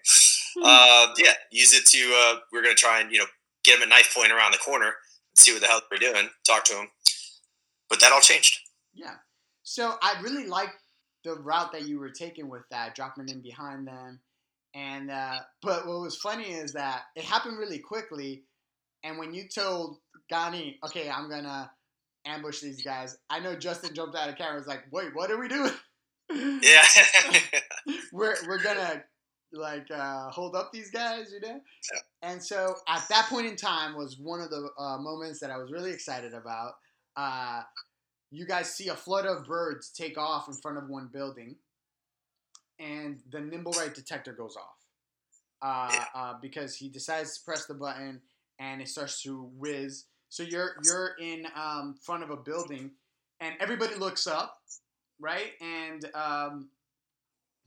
Uh, 0.63 1.13
yeah, 1.19 1.35
use 1.53 1.75
it 1.75 1.85
to. 1.87 1.99
Uh, 2.17 2.41
we're 2.53 2.63
gonna 2.63 2.75
try 2.75 3.01
and 3.01 3.13
you 3.13 3.19
know 3.19 3.27
get 3.65 3.77
him 3.77 3.83
a 3.83 3.87
knife 3.87 4.15
point 4.17 4.33
around 4.33 4.53
the 4.53 4.59
corner 4.59 4.87
and 4.87 4.95
see 5.37 5.53
what 5.53 5.61
the 5.61 5.69
hell 5.69 5.83
they're 5.91 5.99
doing. 5.99 6.31
Talk 6.47 6.65
to 6.65 6.75
him, 6.75 6.89
but 7.91 8.01
that 8.01 8.13
all 8.13 8.21
changed. 8.21 8.59
Yeah. 8.95 9.17
So 9.63 9.97
I 10.01 10.19
really 10.23 10.47
like 10.47 10.71
the 11.29 11.41
route 11.43 11.73
that 11.73 11.87
you 11.87 11.99
were 11.99 12.11
taking 12.11 12.49
with 12.49 12.63
that, 12.71 12.95
dropping 12.95 13.29
in 13.29 13.41
behind 13.41 13.87
them. 13.87 14.21
And 14.75 15.11
uh, 15.11 15.41
but 15.63 15.87
what 15.87 16.01
was 16.01 16.17
funny 16.17 16.51
is 16.51 16.73
that 16.73 17.03
it 17.17 17.25
happened 17.25 17.59
really 17.59 17.79
quickly. 17.79 18.45
And 19.05 19.19
when 19.19 19.33
you 19.33 19.49
told 19.49 19.99
Gani, 20.31 20.79
okay, 20.87 21.09
I'm 21.09 21.29
gonna 21.29 21.71
ambush 22.27 22.61
these 22.61 22.83
guys, 22.83 23.17
I 23.31 23.41
know 23.41 23.57
Justin 23.57 23.95
jumped 23.95 24.17
out 24.17 24.29
of 24.29 24.37
camera. 24.37 24.57
Was 24.57 24.67
like, 24.67 24.85
wait, 24.93 25.15
what 25.15 25.31
are 25.31 25.39
we 25.39 25.49
doing? 25.49 25.73
Yeah, 26.31 26.85
we're 28.13 28.37
we're 28.47 28.63
gonna 28.63 29.03
like 29.53 29.91
uh, 29.91 30.29
hold 30.31 30.55
up 30.55 30.73
these 30.73 30.91
guys, 30.91 31.33
you 31.33 31.41
know. 31.41 31.61
And 32.23 32.43
so 32.43 32.75
at 32.87 33.09
that 33.09 33.27
point 33.31 33.47
in 33.47 33.57
time 33.57 33.97
was 33.97 34.19
one 34.19 34.41
of 34.41 34.51
the 34.51 34.69
uh, 34.79 34.99
moments 34.99 35.41
that 35.41 35.51
I 35.51 35.57
was 35.57 35.73
really 35.73 35.91
excited 35.91 36.35
about. 36.35 36.73
Uh, 37.17 37.63
you 38.31 38.47
guys 38.47 38.75
see 38.75 38.89
a 38.89 38.95
flood 38.95 39.27
of 39.27 39.47
birds 39.47 39.91
take 39.91 40.19
off 40.19 40.49
in 40.49 40.55
front 40.55 40.79
of 40.79 40.89
one 40.89 41.09
building, 41.13 41.57
and 42.79 43.21
the 43.31 43.39
Nimblewright 43.39 43.95
detector 43.95 44.33
goes 44.33 44.57
off 44.57 44.79
uh, 45.63 46.05
uh, 46.15 46.35
because 46.41 46.77
he 46.77 46.89
decides 46.89 47.39
to 47.39 47.45
press 47.45 47.67
the 47.67 47.75
button 47.75 48.21
and 48.59 48.81
it 48.81 48.89
starts 48.89 49.23
to 49.23 49.51
whiz. 49.57 50.05
So 50.29 50.43
you're 50.43 50.77
you're 50.85 51.13
in 51.21 51.47
um, 51.57 51.95
front 52.03 52.23
of 52.23 52.31
a 52.31 52.37
building, 52.37 52.91
and 53.41 53.55
everybody 53.61 53.95
looks 53.95 54.27
up, 54.27 54.59
right? 55.19 55.53
And 55.61 56.05
um, 56.15 56.69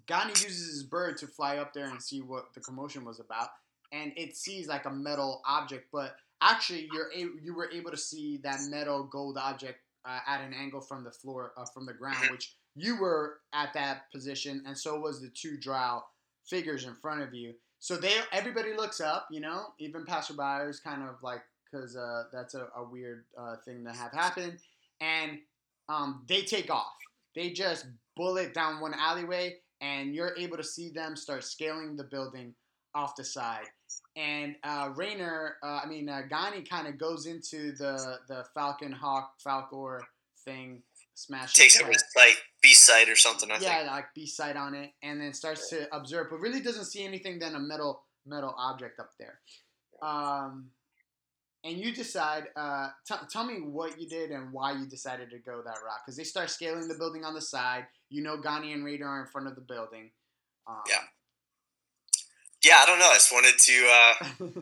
Gani 0.05 0.29
uses 0.29 0.71
his 0.71 0.83
bird 0.83 1.17
to 1.17 1.27
fly 1.27 1.57
up 1.57 1.73
there 1.73 1.85
and 1.85 2.01
see 2.01 2.21
what 2.21 2.53
the 2.53 2.59
commotion 2.59 3.03
was 3.03 3.19
about, 3.19 3.49
and 3.91 4.11
it 4.15 4.35
sees 4.37 4.67
like 4.67 4.85
a 4.85 4.91
metal 4.91 5.41
object, 5.47 5.87
but 5.91 6.15
actually 6.41 6.87
you're 6.93 7.09
a- 7.15 7.41
you 7.41 7.55
were 7.55 7.69
able 7.71 7.91
to 7.91 7.97
see 7.97 8.37
that 8.43 8.59
metal 8.69 9.03
gold 9.05 9.37
object 9.37 9.79
uh, 10.05 10.19
at 10.27 10.41
an 10.41 10.53
angle 10.53 10.81
from 10.81 11.03
the 11.03 11.11
floor 11.11 11.53
uh, 11.57 11.65
from 11.65 11.85
the 11.85 11.93
ground, 11.93 12.17
Mhm. 12.17 12.31
which 12.31 12.55
you 12.75 12.99
were 12.99 13.41
at 13.53 13.73
that 13.73 14.11
position, 14.11 14.63
and 14.65 14.77
so 14.77 14.99
was 14.99 15.21
the 15.21 15.29
two 15.29 15.57
drow 15.57 16.03
figures 16.47 16.85
in 16.85 16.95
front 16.95 17.21
of 17.21 17.33
you. 17.33 17.55
So 17.79 17.97
they 17.97 18.13
everybody 18.31 18.73
looks 18.73 18.99
up, 19.01 19.27
you 19.31 19.39
know, 19.41 19.73
even 19.79 20.05
passerbyers 20.05 20.81
kind 20.83 21.03
of 21.03 21.21
like 21.23 21.43
because 21.65 21.95
uh, 21.95 22.23
that's 22.33 22.53
a, 22.53 22.67
a 22.75 22.83
weird 22.83 23.25
uh, 23.37 23.55
thing 23.65 23.83
to 23.85 23.91
have 23.93 24.11
happen, 24.11 24.59
and 24.99 25.39
um, 25.89 26.25
they 26.27 26.41
take 26.43 26.69
off. 26.69 26.93
They 27.35 27.51
just 27.51 27.85
bullet 28.15 28.53
down 28.53 28.81
one 28.81 28.93
alleyway, 28.93 29.57
and 29.79 30.13
you're 30.13 30.35
able 30.37 30.57
to 30.57 30.63
see 30.63 30.89
them 30.89 31.15
start 31.15 31.43
scaling 31.43 31.95
the 31.95 32.03
building 32.03 32.53
off 32.93 33.15
the 33.15 33.23
side. 33.23 33.67
And 34.15 34.55
uh, 34.63 34.89
Renaer, 34.89 35.53
uh, 35.63 35.81
I 35.83 35.87
mean 35.87 36.09
uh, 36.09 36.23
Gani, 36.29 36.63
kind 36.63 36.87
of 36.87 36.97
goes 36.97 37.25
into 37.25 37.71
the 37.73 38.19
the 38.27 38.45
Falcon 38.53 38.91
Hawk 38.91 39.35
Falcor 39.45 39.99
thing, 40.43 40.83
smash. 41.13 41.53
Takes 41.53 41.79
it 41.79 41.87
with 41.87 42.03
like 42.15 42.37
B 42.61 42.73
sight 42.73 43.07
or 43.07 43.15
something. 43.15 43.49
I 43.49 43.59
yeah, 43.59 43.79
think. 43.79 43.91
like 43.91 44.05
B 44.13 44.25
sight 44.25 44.57
on 44.57 44.73
it, 44.73 44.91
and 45.01 45.21
then 45.21 45.33
starts 45.33 45.69
to 45.69 45.93
observe, 45.95 46.27
but 46.29 46.39
really 46.39 46.59
doesn't 46.59 46.85
see 46.85 47.05
anything 47.05 47.39
than 47.39 47.55
a 47.55 47.59
metal 47.59 48.03
metal 48.25 48.53
object 48.57 48.99
up 48.99 49.11
there. 49.17 49.39
Um, 50.01 50.71
and 51.63 51.77
you 51.77 51.93
decide. 51.93 52.47
Uh, 52.55 52.89
t- 53.07 53.15
tell 53.29 53.45
me 53.45 53.61
what 53.61 53.99
you 54.01 54.09
did 54.09 54.31
and 54.31 54.51
why 54.51 54.73
you 54.73 54.85
decided 54.87 55.29
to 55.29 55.37
go 55.37 55.61
that 55.63 55.77
route. 55.85 55.99
Because 56.05 56.17
they 56.17 56.23
start 56.23 56.49
scaling 56.49 56.87
the 56.87 56.95
building 56.95 57.23
on 57.23 57.33
the 57.33 57.41
side. 57.41 57.85
You 58.09 58.23
know, 58.23 58.35
Gani 58.35 58.73
and 58.73 58.83
Renaer 58.83 59.05
are 59.05 59.21
in 59.21 59.27
front 59.27 59.47
of 59.47 59.55
the 59.55 59.61
building. 59.61 60.11
Um, 60.67 60.81
Yeah. 60.89 61.03
Yeah, 62.63 62.79
I 62.81 62.85
don't 62.85 62.99
know. 62.99 63.09
I 63.09 63.15
just 63.15 63.31
wanted 63.33 63.57
to. 63.57 63.89
Uh, 63.89 64.61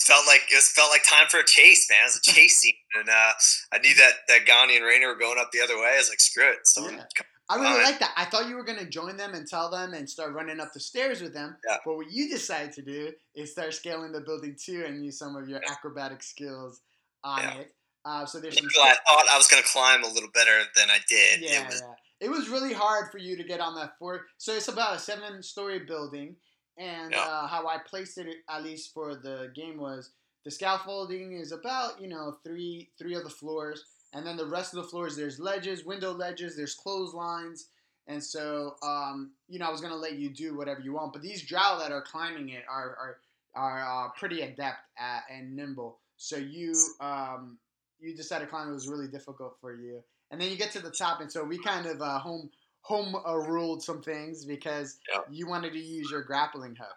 felt 0.00 0.26
like 0.26 0.42
it 0.50 0.54
was, 0.56 0.68
felt 0.68 0.90
like 0.90 1.02
time 1.04 1.26
for 1.28 1.40
a 1.40 1.44
chase, 1.44 1.88
man. 1.90 2.00
It 2.02 2.04
was 2.06 2.16
a 2.16 2.20
chase 2.32 2.58
scene, 2.58 2.74
and 2.98 3.08
uh, 3.08 3.32
I 3.72 3.78
knew 3.78 3.94
that 3.94 4.12
that 4.28 4.46
Gandhi 4.46 4.76
and 4.76 4.84
Renaer 4.84 5.08
were 5.14 5.18
going 5.18 5.38
up 5.38 5.50
the 5.52 5.60
other 5.60 5.76
way. 5.78 5.90
I 5.94 5.98
was 5.98 6.08
like, 6.08 6.20
screw 6.20 6.50
it. 6.50 6.58
Someone 6.64 6.94
Yeah. 6.96 7.04
I 7.48 7.56
really 7.56 7.82
like 7.82 7.98
that. 7.98 8.12
I 8.16 8.26
thought 8.26 8.48
you 8.48 8.54
were 8.54 8.62
gonna 8.62 8.84
join 8.88 9.16
them 9.16 9.34
and 9.34 9.44
tell 9.44 9.70
them 9.70 9.92
and 9.92 10.08
start 10.08 10.34
running 10.34 10.60
up 10.60 10.72
the 10.72 10.78
stairs 10.78 11.20
with 11.20 11.34
them. 11.34 11.56
Yeah. 11.68 11.78
But 11.84 11.96
what 11.96 12.12
you 12.12 12.28
decided 12.30 12.72
to 12.74 12.82
do 12.82 13.10
is 13.34 13.50
start 13.50 13.74
scaling 13.74 14.12
the 14.12 14.20
building 14.20 14.54
too 14.56 14.84
and 14.86 15.04
use 15.04 15.18
some 15.18 15.34
of 15.34 15.48
your 15.48 15.60
acrobatic 15.68 16.22
skills 16.22 16.80
on 17.24 17.42
Yeah. 17.42 17.54
it. 17.58 17.74
Uh, 18.04 18.24
so 18.24 18.38
there's 18.38 18.56
some. 18.56 18.68
I 18.80 18.94
thought 19.08 19.26
I 19.32 19.36
was 19.36 19.48
going 19.48 19.62
to 19.62 19.68
climb 19.68 20.04
a 20.04 20.08
little 20.08 20.30
better 20.32 20.60
than 20.76 20.88
I 20.90 20.98
did. 21.08 21.40
yeah, 21.42 21.62
it 21.62 21.66
was, 21.66 21.82
yeah. 21.84 22.26
It 22.26 22.30
was 22.30 22.48
really 22.48 22.72
hard 22.72 23.10
for 23.10 23.18
you 23.18 23.36
to 23.36 23.42
get 23.44 23.60
on 23.60 23.74
that 23.74 23.98
floor. 23.98 24.26
So 24.38 24.54
it's 24.54 24.68
about 24.68 24.96
a 24.96 24.98
seven-story 24.98 25.80
building, 25.80 26.36
and 26.80 27.12
Yeah. 27.12 27.24
uh, 27.24 27.46
how 27.46 27.68
I 27.68 27.78
placed 27.78 28.18
it, 28.18 28.44
at 28.48 28.64
least 28.64 28.92
for 28.94 29.14
the 29.14 29.52
game, 29.54 29.78
was 29.78 30.10
the 30.44 30.50
scaffolding 30.50 31.34
is 31.34 31.52
about 31.52 32.00
you 32.00 32.08
know 32.08 32.38
three 32.44 32.90
three 32.98 33.14
of 33.14 33.24
the 33.24 33.30
floors, 33.30 33.84
and 34.12 34.26
then 34.26 34.36
the 34.36 34.46
rest 34.46 34.74
of 34.74 34.82
the 34.82 34.88
floors 34.88 35.16
there's 35.16 35.38
ledges, 35.38 35.84
window 35.84 36.12
ledges, 36.12 36.56
there's 36.56 36.74
clotheslines, 36.74 37.68
and 38.08 38.22
so 38.24 38.76
um, 38.82 39.32
you 39.48 39.58
know 39.60 39.66
I 39.66 39.70
was 39.70 39.82
gonna 39.82 39.96
let 39.96 40.14
you 40.18 40.30
do 40.30 40.56
whatever 40.56 40.80
you 40.80 40.94
want, 40.94 41.12
but 41.12 41.22
these 41.22 41.42
drow 41.42 41.78
that 41.78 41.92
are 41.92 42.02
climbing 42.02 42.50
it 42.50 42.64
are 42.68 42.96
are 42.98 43.18
are 43.54 44.06
uh, 44.06 44.10
pretty 44.18 44.42
adept 44.42 44.80
at, 44.98 45.24
and 45.30 45.54
nimble. 45.54 45.98
So 46.16 46.36
you 46.36 46.74
um, 47.00 47.58
you 48.00 48.16
decided 48.16 48.48
climbing 48.50 48.74
was 48.74 48.88
really 48.88 49.08
difficult 49.08 49.56
for 49.60 49.74
you 49.74 50.02
and 50.30 50.40
then 50.40 50.50
you 50.50 50.56
get 50.56 50.70
to 50.72 50.80
the 50.80 50.90
top, 50.90 51.20
and 51.20 51.30
so 51.30 51.42
we 51.44 51.58
kind 51.58 51.86
of 51.86 52.00
uh, 52.00 52.18
home 52.20 52.50
home 52.82 53.14
uh, 53.14 53.36
ruled 53.36 53.82
some 53.82 54.02
things 54.02 54.44
because 54.44 54.98
Yeah. 55.12 55.20
you 55.30 55.46
wanted 55.46 55.72
to 55.72 55.78
use 55.78 56.10
your 56.10 56.22
grappling 56.22 56.76
hook. 56.76 56.96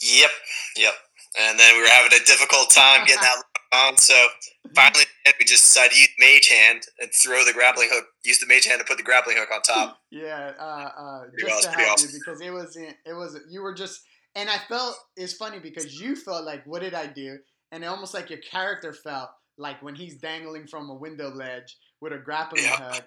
Yep, 0.00 0.30
yep. 0.76 0.94
And 1.40 1.58
then 1.58 1.74
we 1.76 1.82
were 1.82 1.88
having 1.88 2.12
a 2.12 2.24
difficult 2.24 2.70
time 2.70 3.04
getting 3.06 3.22
that 3.22 3.42
on. 3.72 3.96
So 3.96 4.14
finally, 4.74 5.04
we 5.38 5.44
just 5.44 5.64
decided 5.64 5.92
to 5.92 5.98
use 6.00 6.08
mage 6.18 6.48
hand 6.48 6.86
and 7.00 7.10
throw 7.12 7.44
the 7.44 7.52
grappling 7.52 7.88
hook. 7.90 8.06
Use 8.24 8.38
the 8.38 8.46
mage 8.46 8.64
hand 8.66 8.78
to 8.80 8.84
put 8.86 8.96
the 8.96 9.02
grappling 9.02 9.36
hook 9.36 9.48
on 9.52 9.62
top. 9.62 9.98
Yeah, 10.10 10.52
uh, 10.58 10.62
uh, 10.96 11.20
just 11.38 11.62
to 11.64 11.68
awesome, 11.68 11.80
help 11.80 12.00
you 12.00 12.08
because 12.18 12.40
it 12.40 12.50
wasn't. 12.50 12.96
It 13.04 13.12
was 13.12 13.38
you 13.50 13.60
were 13.60 13.74
just, 13.74 14.00
and 14.36 14.48
I 14.48 14.56
felt 14.68 14.96
it's 15.16 15.34
funny 15.34 15.58
because 15.58 16.00
you 16.00 16.16
felt 16.16 16.44
like, 16.44 16.64
what 16.66 16.80
did 16.80 16.94
I 16.94 17.06
do? 17.06 17.38
And 17.72 17.84
it 17.84 17.88
almost 17.88 18.14
like 18.14 18.30
your 18.30 18.38
character 18.38 18.94
felt 18.94 19.28
like 19.58 19.82
when 19.82 19.94
he's 19.94 20.16
dangling 20.18 20.66
from 20.66 20.88
a 20.88 20.94
window 20.94 21.28
ledge 21.30 21.76
with 22.00 22.12
a 22.14 22.18
grappling 22.18 22.62
Yeah. 22.62 22.76
hook, 22.76 23.04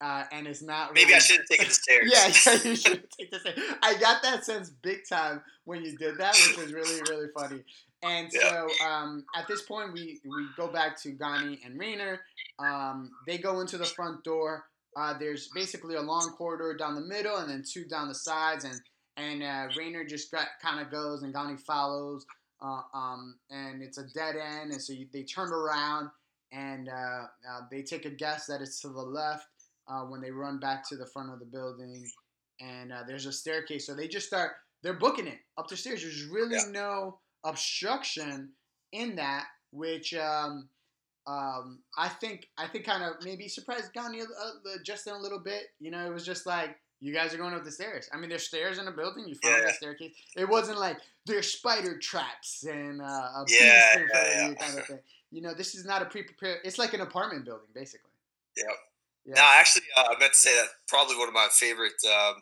uh, 0.00 0.24
and 0.32 0.46
it's 0.46 0.62
not. 0.62 0.94
Maybe 0.94 1.06
really, 1.06 1.16
I 1.16 1.18
should 1.18 1.38
have 1.38 1.46
taken 1.46 1.68
the 1.68 1.74
stairs. 1.74 2.10
Yeah, 2.12 2.54
yeah, 2.54 2.70
you 2.70 2.76
should 2.76 3.10
take 3.10 3.30
this. 3.30 3.42
I 3.82 3.98
got 3.98 4.22
that 4.22 4.44
sense 4.44 4.70
big 4.70 5.08
time 5.08 5.42
when 5.64 5.82
you 5.82 5.96
did 5.96 6.18
that, 6.18 6.34
which 6.34 6.56
was 6.56 6.72
really, 6.72 7.00
really 7.08 7.28
funny. 7.36 7.62
And 8.02 8.32
so 8.32 8.68
um, 8.86 9.24
at 9.34 9.48
this 9.48 9.62
point, 9.62 9.92
we, 9.92 10.20
we 10.24 10.46
go 10.56 10.68
back 10.68 11.00
to 11.02 11.10
Gani 11.10 11.58
and 11.64 11.78
Renaer. 11.80 12.18
Um, 12.58 13.10
they 13.26 13.38
go 13.38 13.60
into 13.60 13.76
the 13.76 13.84
front 13.84 14.22
door. 14.22 14.64
Uh, 14.96 15.18
there's 15.18 15.48
basically 15.54 15.96
a 15.96 16.00
long 16.00 16.30
corridor 16.36 16.76
down 16.76 16.94
the 16.94 17.00
middle 17.00 17.36
and 17.36 17.50
then 17.50 17.64
two 17.68 17.84
down 17.84 18.08
the 18.08 18.14
sides. 18.14 18.64
And 18.64 18.80
and 19.16 19.42
uh, 19.42 19.74
Renaer 19.76 20.08
just 20.08 20.30
got, 20.30 20.46
kind 20.62 20.80
of 20.80 20.92
goes 20.92 21.24
and 21.24 21.34
Gani 21.34 21.56
follows. 21.56 22.24
Uh, 22.62 22.82
um, 22.94 23.36
and 23.50 23.82
it's 23.82 23.98
a 23.98 24.06
dead 24.14 24.36
end. 24.36 24.70
And 24.70 24.80
so 24.80 24.92
you, 24.92 25.06
they 25.12 25.24
turn 25.24 25.52
around 25.52 26.08
and 26.52 26.88
uh, 26.88 26.92
uh, 27.50 27.60
they 27.70 27.82
take 27.82 28.04
a 28.04 28.10
guess 28.10 28.46
that 28.46 28.60
it's 28.60 28.80
to 28.82 28.88
the 28.88 29.02
left 29.02 29.46
uh, 29.88 30.02
when 30.02 30.20
they 30.20 30.30
run 30.30 30.58
back 30.58 30.86
to 30.88 30.96
the 30.96 31.06
front 31.06 31.32
of 31.32 31.38
the 31.38 31.44
building. 31.46 32.04
And 32.60 32.92
uh, 32.92 33.02
there's 33.06 33.26
a 33.26 33.32
staircase. 33.32 33.86
So 33.86 33.94
they 33.94 34.08
just 34.08 34.26
start, 34.26 34.52
they're 34.82 34.94
booking 34.94 35.26
it 35.26 35.38
up 35.56 35.68
the 35.68 35.76
stairs. 35.76 36.02
There's 36.02 36.24
really 36.24 36.56
Yeah. 36.56 36.70
no 36.72 37.18
obstruction 37.44 38.50
in 38.92 39.16
that, 39.16 39.46
which 39.72 40.14
um, 40.14 40.68
um, 41.26 41.80
I 41.96 42.08
think 42.08 42.48
I 42.56 42.66
think 42.66 42.84
kind 42.86 43.04
of 43.04 43.22
maybe 43.22 43.48
surprised 43.48 43.92
Gandhi 43.92 44.22
uh, 44.22 44.24
uh, 44.24 44.78
just 44.84 45.06
in 45.06 45.12
a 45.14 45.18
little 45.18 45.38
bit. 45.38 45.64
You 45.78 45.90
know, 45.90 46.04
it 46.06 46.12
was 46.12 46.24
just 46.24 46.46
like 46.46 46.76
you 47.00 47.12
guys 47.14 47.32
are 47.34 47.36
going 47.36 47.54
up 47.54 47.64
the 47.64 47.70
stairs. 47.70 48.08
I 48.12 48.16
mean, 48.16 48.28
there's 48.30 48.44
stairs 48.46 48.78
in 48.78 48.86
the 48.86 48.90
building. 48.90 49.28
You 49.28 49.34
follow 49.36 49.56
Yeah. 49.56 49.66
the 49.66 49.72
staircase. 49.74 50.14
It 50.36 50.48
wasn't 50.48 50.78
like 50.80 50.96
there's 51.26 51.52
spider 51.52 51.98
traps 51.98 52.64
and 52.64 53.00
uh, 53.00 53.04
a 53.04 53.44
Yeah, 53.48 53.60
beast 53.60 54.02
in 54.02 54.08
front 54.08 54.26
yeah, 54.28 54.44
of 54.44 54.50
you 54.50 54.56
kind 54.56 54.78
of 54.78 54.86
thing. 54.86 54.98
You 55.30 55.42
know, 55.42 55.54
this 55.54 55.74
is 55.74 55.84
not 55.84 56.00
a 56.02 56.06
pre-prepared. 56.06 56.60
It's 56.64 56.78
like 56.78 56.94
an 56.94 57.02
apartment 57.02 57.44
building, 57.44 57.68
basically. 57.74 58.10
Yep. 58.56 58.66
Yeah. 59.24 59.34
No, 59.34 59.42
actually, 59.56 59.82
uh, 59.96 60.04
I 60.10 60.18
meant 60.18 60.32
to 60.32 60.38
say 60.38 60.54
that 60.54 60.68
probably 60.86 61.16
one 61.16 61.28
of 61.28 61.34
my 61.34 61.48
favorite 61.52 61.92
um, 62.06 62.36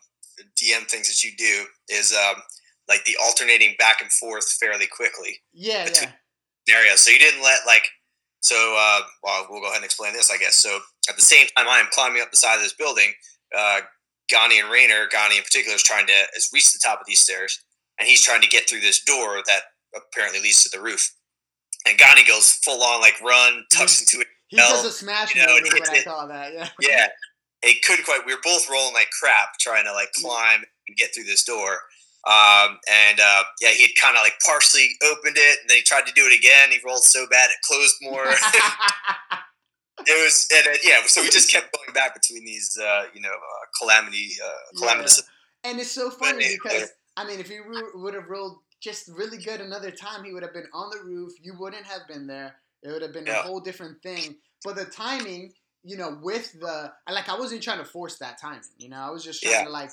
DM 0.61 0.88
things 0.88 1.09
that 1.09 1.25
you 1.25 1.33
do 1.37 1.64
is 1.88 2.12
um, 2.12 2.42
like 2.88 3.04
the 3.04 3.16
alternating 3.23 3.75
back 3.78 4.00
and 4.02 4.12
forth 4.12 4.50
fairly 4.61 4.87
quickly 4.87 5.38
yeah, 5.52 5.88
yeah. 5.92 6.11
scenario. 6.66 6.97
So 6.97 7.11
you 7.11 7.18
didn't 7.18 7.42
let 7.42 7.61
like 7.66 7.87
so. 8.40 8.76
Uh, 8.78 9.00
well, 9.23 9.47
we'll 9.50 9.61
go 9.61 9.66
ahead 9.66 9.76
and 9.76 9.85
explain 9.85 10.12
this, 10.12 10.30
I 10.30 10.38
guess. 10.38 10.56
So 10.56 10.78
at 11.09 11.16
the 11.16 11.23
same 11.23 11.47
time, 11.56 11.66
I 11.68 11.80
am 11.80 11.87
climbing 11.90 12.23
up 12.23 12.30
the 12.30 12.37
side 12.37 12.56
of 12.56 12.62
this 12.62 12.75
building. 12.75 13.12
Uh, 13.56 13.80
Gani 14.30 14.59
and 14.59 14.68
Renaer, 14.68 15.09
Gani 15.11 15.37
in 15.37 15.42
particular, 15.42 15.76
is 15.76 15.83
trying 15.83 16.06
to 16.06 16.12
is 16.37 16.50
reach 16.52 16.73
the 16.73 16.80
top 16.83 17.00
of 17.00 17.06
these 17.06 17.21
stairs, 17.21 17.62
and 17.99 18.09
he's 18.09 18.23
trying 18.23 18.42
to 18.42 18.49
get 18.49 18.68
through 18.68 18.80
this 18.80 19.02
door 19.04 19.42
that 19.47 19.61
apparently 19.95 20.40
leads 20.40 20.62
to 20.64 20.76
the 20.76 20.83
roof. 20.83 21.12
And 21.87 21.99
Gani 21.99 22.25
goes 22.25 22.52
full 22.52 22.83
on 22.83 23.00
like 23.00 23.21
run, 23.23 23.64
tucks 23.73 24.00
into 24.00 24.21
it. 24.21 24.28
He 24.48 24.56
Well, 24.56 24.70
does 24.70 24.84
a 24.84 24.92
smash 24.92 25.34
you 25.34 25.44
know, 25.44 25.54
move, 25.54 25.72
what 25.72 25.90
I 25.90 26.02
saw 26.02 26.26
that. 26.26 26.52
Yeah. 26.52 26.68
Yeah, 26.80 27.06
it 27.62 27.82
couldn't 27.82 28.04
quite. 28.04 28.24
We 28.26 28.34
were 28.34 28.40
both 28.42 28.68
rolling 28.70 28.94
like 28.94 29.10
crap 29.10 29.58
trying 29.58 29.84
to 29.84 29.92
like 29.92 30.12
climb 30.12 30.62
and 30.86 30.96
get 30.96 31.14
through 31.14 31.24
this 31.24 31.44
door. 31.44 31.80
Um, 32.26 32.78
and 32.90 33.20
uh, 33.20 33.44
yeah, 33.60 33.70
he 33.70 33.82
had 33.82 33.90
kind 34.02 34.16
of 34.16 34.22
like 34.22 34.34
partially 34.44 34.88
opened 35.10 35.36
it, 35.38 35.60
and 35.60 35.70
then 35.70 35.76
he 35.78 35.82
tried 35.82 36.06
to 36.06 36.12
do 36.12 36.26
it 36.26 36.36
again. 36.36 36.70
He 36.70 36.78
rolled 36.84 37.04
so 37.04 37.26
bad 37.28 37.50
it 37.50 37.56
closed 37.62 37.94
more. 38.02 38.26
it 40.06 40.24
was, 40.24 40.48
and 40.54 40.78
yeah. 40.84 41.06
So 41.06 41.22
we 41.22 41.30
just 41.30 41.50
kept 41.50 41.72
going 41.72 41.94
back 41.94 42.14
between 42.14 42.44
these, 42.44 42.78
uh, 42.82 43.04
you 43.14 43.20
know, 43.20 43.30
uh, 43.30 43.66
calamity, 43.78 44.32
uh, 44.44 44.78
calamitous. 44.78 45.22
And 45.64 45.78
it's 45.78 45.90
so 45.90 46.10
funny 46.10 46.44
anyway. 46.44 46.58
because 46.62 46.90
I 47.16 47.26
mean, 47.26 47.40
if 47.40 47.48
he 47.48 47.58
would 47.94 48.14
have 48.14 48.28
rolled 48.28 48.58
just 48.80 49.08
really 49.08 49.38
good 49.38 49.60
another 49.60 49.90
time, 49.90 50.24
he 50.24 50.32
would 50.32 50.42
have 50.42 50.52
been 50.52 50.68
on 50.72 50.90
the 50.90 51.02
roof. 51.04 51.32
You 51.40 51.54
wouldn't 51.58 51.86
have 51.86 52.02
been 52.08 52.26
there. 52.26 52.56
It 52.83 52.90
would 52.90 53.02
have 53.02 53.12
been 53.12 53.28
a 53.28 53.35
whole 53.35 53.61
different 53.61 54.02
thing. 54.02 54.37
But 54.64 54.76
the 54.76 54.85
timing, 54.85 55.52
you 55.83 55.97
know, 55.97 56.18
with 56.23 56.52
the 56.61 56.92
like, 57.11 57.28
I 57.28 57.38
wasn't 57.38 57.62
trying 57.62 57.78
to 57.78 57.85
force 57.85 58.18
that 58.18 58.38
timing. 58.40 58.62
You 58.78 58.88
know, 58.88 58.97
I 58.99 59.11
was 59.11 59.25
just 59.25 59.42
trying 59.42 59.54
Yeah. 59.54 59.64
to 59.64 59.71
like. 59.71 59.90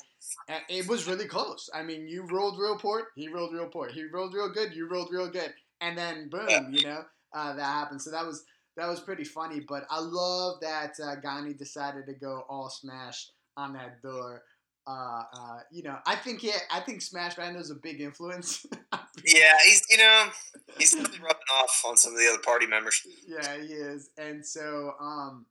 It 0.69 0.87
was 0.87 1.07
really 1.07 1.27
close. 1.27 1.69
I 1.73 1.83
mean, 1.83 2.07
you 2.07 2.23
rolled 2.23 2.59
real 2.59 2.77
poor. 2.77 3.07
He 3.15 3.27
rolled 3.27 3.53
real 3.53 3.67
poor. 3.67 3.89
He 3.89 4.03
rolled 4.05 4.33
real 4.33 4.49
good. 4.49 4.73
You 4.73 4.87
rolled 4.87 5.09
real 5.11 5.29
good. 5.29 5.53
And 5.81 5.97
then 5.97 6.29
boom, 6.29 6.49
Yeah. 6.49 6.67
you 6.69 6.81
know, 6.81 7.03
uh, 7.33 7.53
that 7.53 7.63
happened. 7.63 8.01
So 8.01 8.11
that 8.11 8.25
was 8.25 8.43
that 8.77 8.87
was 8.87 8.99
pretty 8.99 9.23
funny. 9.23 9.59
But 9.59 9.85
I 9.89 9.99
love 9.99 10.59
that 10.61 10.93
uh, 10.99 11.15
Gani 11.15 11.53
decided 11.53 12.05
to 12.07 12.13
go 12.13 12.45
all 12.49 12.69
smash 12.69 13.29
on 13.57 13.73
that 13.73 14.01
door 14.01 14.43
uh, 14.85 15.23
uh, 15.33 15.59
you 15.71 15.83
know, 15.83 15.97
I 16.05 16.15
think 16.15 16.43
yeah, 16.43 16.57
I 16.71 16.81
think 16.81 17.01
Smash 17.01 17.35
Band 17.35 17.55
is 17.57 17.71
a 17.71 17.75
big 17.75 18.01
influence. 18.01 18.65
Yeah, 19.25 19.53
he's 19.65 19.81
you 19.89 19.97
know 19.97 20.25
he's 20.77 20.95
rubbing 20.95 21.49
off 21.59 21.83
on 21.87 21.97
some 21.97 22.13
of 22.13 22.19
the 22.19 22.27
other 22.29 22.41
party 22.41 22.65
members. 22.67 23.01
yeah, 23.27 23.57
he 23.57 23.67
is, 23.73 24.09
and 24.17 24.45
so 24.45 24.93
um, 24.99 25.45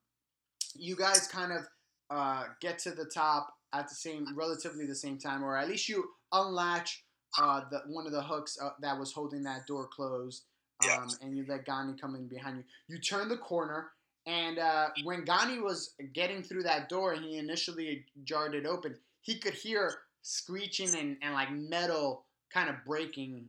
you 0.74 0.96
guys 0.96 1.28
kind 1.28 1.52
of 1.52 1.66
uh, 2.10 2.44
get 2.60 2.78
to 2.80 2.90
the 2.90 3.04
top 3.04 3.54
at 3.72 3.88
the 3.88 3.94
same, 3.94 4.26
relatively 4.36 4.86
the 4.86 4.94
same 4.94 5.18
time, 5.18 5.42
or 5.44 5.56
at 5.56 5.68
least 5.68 5.88
you 5.88 6.04
unlatch 6.32 7.04
uh, 7.40 7.62
the 7.70 7.80
one 7.86 8.06
of 8.06 8.12
the 8.12 8.22
hooks 8.22 8.58
uh, 8.62 8.70
that 8.80 8.98
was 8.98 9.12
holding 9.12 9.42
that 9.44 9.66
door 9.66 9.86
closed, 9.86 10.44
um, 10.84 10.88
Yeah. 10.90 11.06
and 11.26 11.36
you 11.36 11.44
let 11.48 11.64
Gani 11.64 11.94
come 12.00 12.14
in 12.16 12.26
behind 12.28 12.58
you. 12.58 12.64
You 12.88 13.00
turn 13.00 13.28
the 13.28 13.38
corner. 13.38 13.90
And 14.24 14.60
uh, 14.60 14.90
when 15.02 15.24
Gani 15.24 15.58
was 15.58 15.94
getting 16.12 16.44
through 16.44 16.62
that 16.62 16.88
door 16.88 17.12
and 17.12 17.24
he 17.24 17.38
initially 17.38 18.04
jarred 18.22 18.54
it 18.54 18.66
open, 18.66 18.94
he 19.20 19.40
could 19.40 19.54
hear 19.54 19.92
screeching 20.22 20.94
and, 20.96 21.16
and 21.22 21.34
like 21.34 21.50
metal 21.50 22.24
kind 22.52 22.68
of 22.68 22.76
breaking 22.86 23.48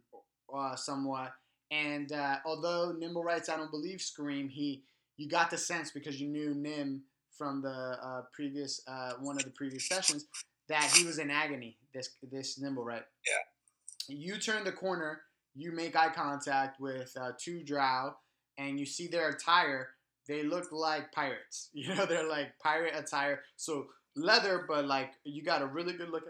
uh, 0.53 0.75
somewhat. 0.75 1.33
And 1.71 2.11
uh, 2.11 2.37
although 2.45 2.95
Nimblewrights, 2.99 3.49
I 3.49 3.57
don't 3.57 3.71
believe 3.71 4.01
Scream, 4.01 4.49
he 4.49 4.83
you 5.17 5.29
got 5.29 5.49
the 5.49 5.57
sense 5.57 5.91
because 5.91 6.19
you 6.19 6.27
knew 6.27 6.53
Nim 6.55 7.03
from 7.37 7.61
the 7.61 7.97
uh, 8.03 8.21
previous 8.31 8.81
uh, 8.87 9.13
one 9.19 9.37
of 9.37 9.43
the 9.43 9.51
previous 9.51 9.87
sessions 9.87 10.25
that 10.69 10.83
he 10.95 11.05
was 11.05 11.19
in 11.19 11.29
agony. 11.29 11.77
This 11.93 12.09
this 12.31 12.59
Nimblewright. 12.59 13.03
Yeah. 13.27 14.15
You 14.15 14.37
turn 14.37 14.63
the 14.63 14.71
corner. 14.71 15.21
You 15.55 15.71
make 15.71 15.95
eye 15.95 16.09
contact 16.09 16.79
with 16.79 17.15
uh, 17.19 17.31
two 17.39 17.63
drow, 17.63 18.15
and 18.57 18.79
you 18.79 18.85
see 18.85 19.07
their 19.07 19.29
attire. 19.29 19.89
They 20.27 20.43
look 20.43 20.71
like 20.71 21.11
pirates. 21.11 21.69
You 21.73 21.95
know, 21.95 22.05
they're 22.05 22.27
like 22.27 22.57
pirate 22.59 22.95
attire. 22.95 23.41
So 23.55 23.87
leather, 24.15 24.65
but 24.67 24.85
like 24.85 25.13
you 25.23 25.43
got 25.43 25.61
a 25.61 25.65
really 25.65 25.93
good 25.93 26.09
look. 26.09 26.23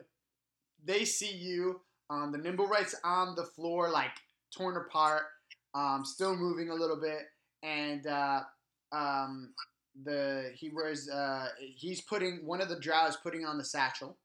They 0.84 1.06
see 1.06 1.34
you. 1.34 1.82
Um, 2.14 2.32
the 2.32 2.38
Nimblewright's 2.38 2.96
on 3.04 3.36
the 3.36 3.44
floor, 3.44 3.90
like 3.90 4.12
torn 4.56 4.78
apart, 4.78 5.24
um, 5.74 6.04
still 6.06 6.36
moving 6.36 6.70
a 6.70 6.74
little 6.74 7.00
bit, 7.00 7.24
and 7.64 8.06
uh, 8.06 8.42
um, 8.92 9.54
the 10.04 10.52
he 10.56 10.70
wears 10.70 11.10
uh, 11.10 11.48
he's 11.76 12.02
putting 12.02 12.46
one 12.46 12.62
of 12.62 12.70
the 12.70 12.80
drow 12.80 13.08
is 13.08 13.16
putting 13.16 13.46
on 13.46 13.58
the 13.58 13.64
satchel, 13.64 14.18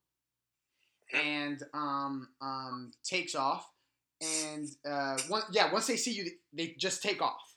and 1.14 1.62
um, 1.72 2.28
um, 2.42 2.92
takes 3.04 3.34
off, 3.34 3.66
and 4.20 4.68
uh, 4.86 5.16
one, 5.28 5.42
yeah, 5.50 5.72
once 5.72 5.86
they 5.86 5.96
see 5.96 6.12
you, 6.12 6.30
they 6.52 6.74
just 6.78 7.02
take 7.02 7.22
off. 7.22 7.54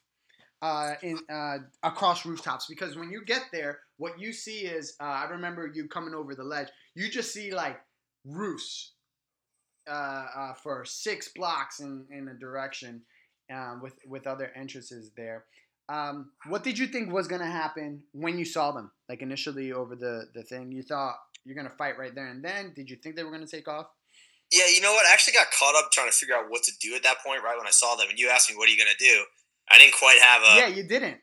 Uh, 0.64 0.94
in 1.02 1.18
uh, 1.34 1.58
across 1.82 2.24
rooftops 2.24 2.68
because 2.70 2.96
when 2.96 3.10
you 3.10 3.26
get 3.26 3.42
there, 3.52 3.80
what 3.98 4.20
you 4.20 4.32
see 4.32 4.60
is 4.60 4.96
uh, 5.02 5.06
I 5.06 5.28
remember 5.32 5.72
you 5.74 5.88
coming 5.88 6.14
over 6.14 6.36
the 6.36 6.44
ledge. 6.44 6.68
You 6.94 7.10
just 7.10 7.34
see 7.34 7.52
like 7.52 7.80
roofs 8.24 8.92
uh, 9.92 10.26
uh, 10.36 10.54
for 10.54 10.86
six 10.86 11.30
blocks 11.36 11.82
in, 11.82 12.06
in 12.10 12.30
a 12.30 12.34
direction 12.34 13.02
um, 13.54 13.82
with 13.84 13.96
with 14.08 14.26
other 14.26 14.52
entrances 14.56 15.12
there. 15.18 15.46
Um, 15.90 16.32
what 16.48 16.64
did 16.64 16.80
you 16.80 16.88
think 16.88 17.12
was 17.12 17.28
gonna 17.28 17.52
happen 17.52 18.04
when 18.14 18.40
you 18.40 18.46
saw 18.46 18.72
them? 18.72 18.92
Like 19.10 19.22
initially 19.22 19.74
over 19.74 19.96
the 19.96 20.28
the 20.34 20.44
thing, 20.44 20.72
you 20.72 20.84
thought 20.84 21.16
you're 21.44 21.56
gonna 21.56 21.76
fight 21.78 21.98
right 21.98 22.16
there 22.16 22.28
and 22.28 22.44
then. 22.44 22.74
Did 22.76 22.90
you 22.90 22.96
think 22.96 23.16
they 23.16 23.24
were 23.24 23.32
gonna 23.32 23.48
take 23.48 23.68
off? 23.68 23.88
Yeah, 24.52 24.68
you 24.74 24.82
know 24.82 24.92
what? 24.92 25.06
I 25.06 25.14
actually 25.14 25.34
got 25.34 25.48
caught 25.52 25.76
up 25.76 25.92
trying 25.92 26.10
to 26.10 26.16
figure 26.16 26.36
out 26.36 26.50
what 26.50 26.64
to 26.64 26.72
do 26.82 26.96
at 26.96 27.04
that 27.04 27.18
point. 27.26 27.44
Right 27.44 27.58
when 27.58 27.68
I 27.68 27.72
saw 27.72 27.96
them, 27.96 28.08
and 28.10 28.18
you 28.18 28.30
asked 28.30 28.50
me, 28.50 28.56
"What 28.56 28.70
are 28.70 28.72
you 28.72 28.78
gonna 28.78 28.98
do?" 29.00 29.26
I 29.70 29.78
didn't 29.78 29.96
quite 29.96 30.20
have 30.22 30.42
a. 30.42 30.56
Yeah, 30.56 30.68
you 30.68 30.84
didn't. 30.84 31.20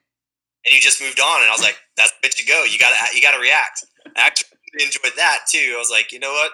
And 0.67 0.75
you 0.75 0.81
just 0.81 1.01
moved 1.01 1.21
on, 1.21 1.41
and 1.41 1.49
I 1.49 1.53
was 1.53 1.63
like, 1.63 1.79
"That's 1.97 2.13
the 2.23 2.29
to 2.29 2.45
go. 2.45 2.65
You 2.65 2.79
gotta, 2.79 2.97
you 3.15 3.23
gotta 3.23 3.41
react." 3.41 3.85
I 4.17 4.27
actually 4.27 4.59
enjoyed 4.81 5.13
that 5.17 5.41
too. 5.49 5.75
I 5.77 5.79
was 5.79 5.91
like, 5.91 6.13
you 6.13 6.19
know 6.19 6.33
what? 6.33 6.53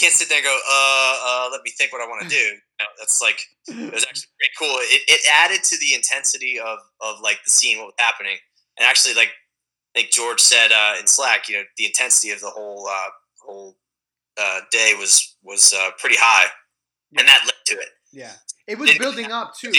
Can't 0.00 0.14
sit 0.14 0.28
there 0.28 0.38
and 0.38 0.44
go, 0.44 0.58
uh, 0.68 1.14
uh 1.26 1.48
let 1.52 1.60
me 1.62 1.70
think 1.76 1.92
what 1.92 2.00
I 2.00 2.06
want 2.06 2.22
to 2.22 2.28
do. 2.28 2.36
You 2.36 2.80
know, 2.80 2.86
that's 2.98 3.20
like, 3.20 3.38
it 3.68 3.92
was 3.92 4.04
actually 4.04 4.32
pretty 4.38 4.54
cool. 4.58 4.76
It, 4.80 5.02
it 5.08 5.20
added 5.30 5.62
to 5.62 5.76
the 5.78 5.94
intensity 5.94 6.58
of, 6.58 6.78
of 7.02 7.20
like 7.22 7.38
the 7.44 7.50
scene, 7.50 7.78
what 7.78 7.86
was 7.86 7.94
happening. 7.98 8.38
And 8.78 8.88
actually, 8.88 9.14
like, 9.14 9.28
I 9.94 10.00
think 10.00 10.12
George 10.12 10.40
said 10.40 10.72
uh, 10.72 10.94
in 10.98 11.06
Slack, 11.06 11.48
you 11.48 11.56
know, 11.56 11.64
the 11.76 11.84
intensity 11.84 12.30
of 12.30 12.40
the 12.40 12.48
whole 12.48 12.86
uh, 12.86 13.10
whole 13.44 13.76
uh, 14.40 14.60
day 14.70 14.94
was 14.96 15.36
was 15.42 15.74
uh, 15.74 15.90
pretty 15.98 16.16
high, 16.18 16.46
and 17.18 17.26
that 17.26 17.42
led 17.44 17.54
to 17.66 17.74
it. 17.74 17.88
Yeah, 18.12 18.32
it 18.68 18.78
was 18.78 18.96
building 18.98 19.32
up 19.32 19.52
too 19.60 19.72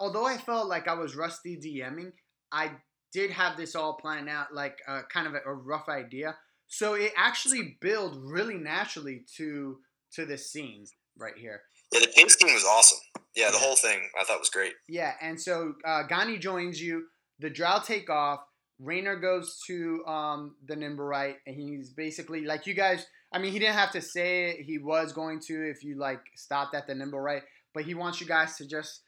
although 0.00 0.26
I 0.26 0.36
felt 0.36 0.68
like 0.68 0.88
I 0.88 0.94
was 0.94 1.16
rusty 1.16 1.56
DMing, 1.56 2.12
I 2.52 2.72
did 3.12 3.30
have 3.30 3.56
this 3.56 3.74
all 3.74 3.94
planned 3.94 4.28
out, 4.28 4.52
like 4.52 4.78
uh, 4.86 5.02
kind 5.12 5.26
of 5.26 5.34
a, 5.34 5.50
a, 5.50 5.54
rough 5.54 5.88
idea. 5.88 6.36
So 6.68 6.94
it 6.94 7.12
actually 7.16 7.78
built 7.80 8.16
really 8.18 8.56
naturally 8.58 9.24
to 9.36 9.78
to 10.14 10.24
this 10.24 10.50
scene 10.50 10.84
right 11.18 11.36
here. 11.36 11.62
Yeah, 11.92 12.00
the 12.00 12.12
paint 12.14 12.30
scheme 12.30 12.52
was 12.52 12.64
awesome. 12.64 12.98
Yeah, 13.34 13.50
the 13.50 13.54
yeah. 13.54 13.60
whole 13.60 13.76
thing 13.76 14.00
I 14.20 14.24
thought 14.24 14.38
was 14.38 14.50
great. 14.50 14.74
Yeah, 14.88 15.12
and 15.20 15.40
so 15.40 15.74
uh, 15.86 16.02
Gani 16.04 16.38
joins 16.38 16.80
you. 16.80 17.06
The 17.38 17.50
Drow 17.50 17.80
take 17.84 18.10
off. 18.10 18.40
Renaer 18.80 19.20
goes 19.20 19.60
to 19.66 20.04
um, 20.06 20.56
the 20.66 20.76
Nimblewright, 20.76 21.36
and 21.46 21.56
he's 21.56 21.90
basically 21.90 22.44
like 22.44 22.66
you 22.66 22.74
guys. 22.74 23.06
I 23.32 23.38
mean, 23.38 23.52
he 23.52 23.58
didn't 23.58 23.74
have 23.74 23.92
to 23.92 24.00
say 24.00 24.50
it. 24.50 24.64
He 24.64 24.78
was 24.78 25.12
going 25.12 25.40
to 25.46 25.68
if 25.68 25.82
you 25.82 25.98
like 25.98 26.20
stopped 26.36 26.74
at 26.74 26.86
the 26.86 26.94
Nimblewright, 26.94 27.42
but 27.74 27.84
he 27.84 27.94
wants 27.94 28.20
you 28.20 28.26
guys 28.26 28.56
to 28.56 28.66
just 28.66 29.02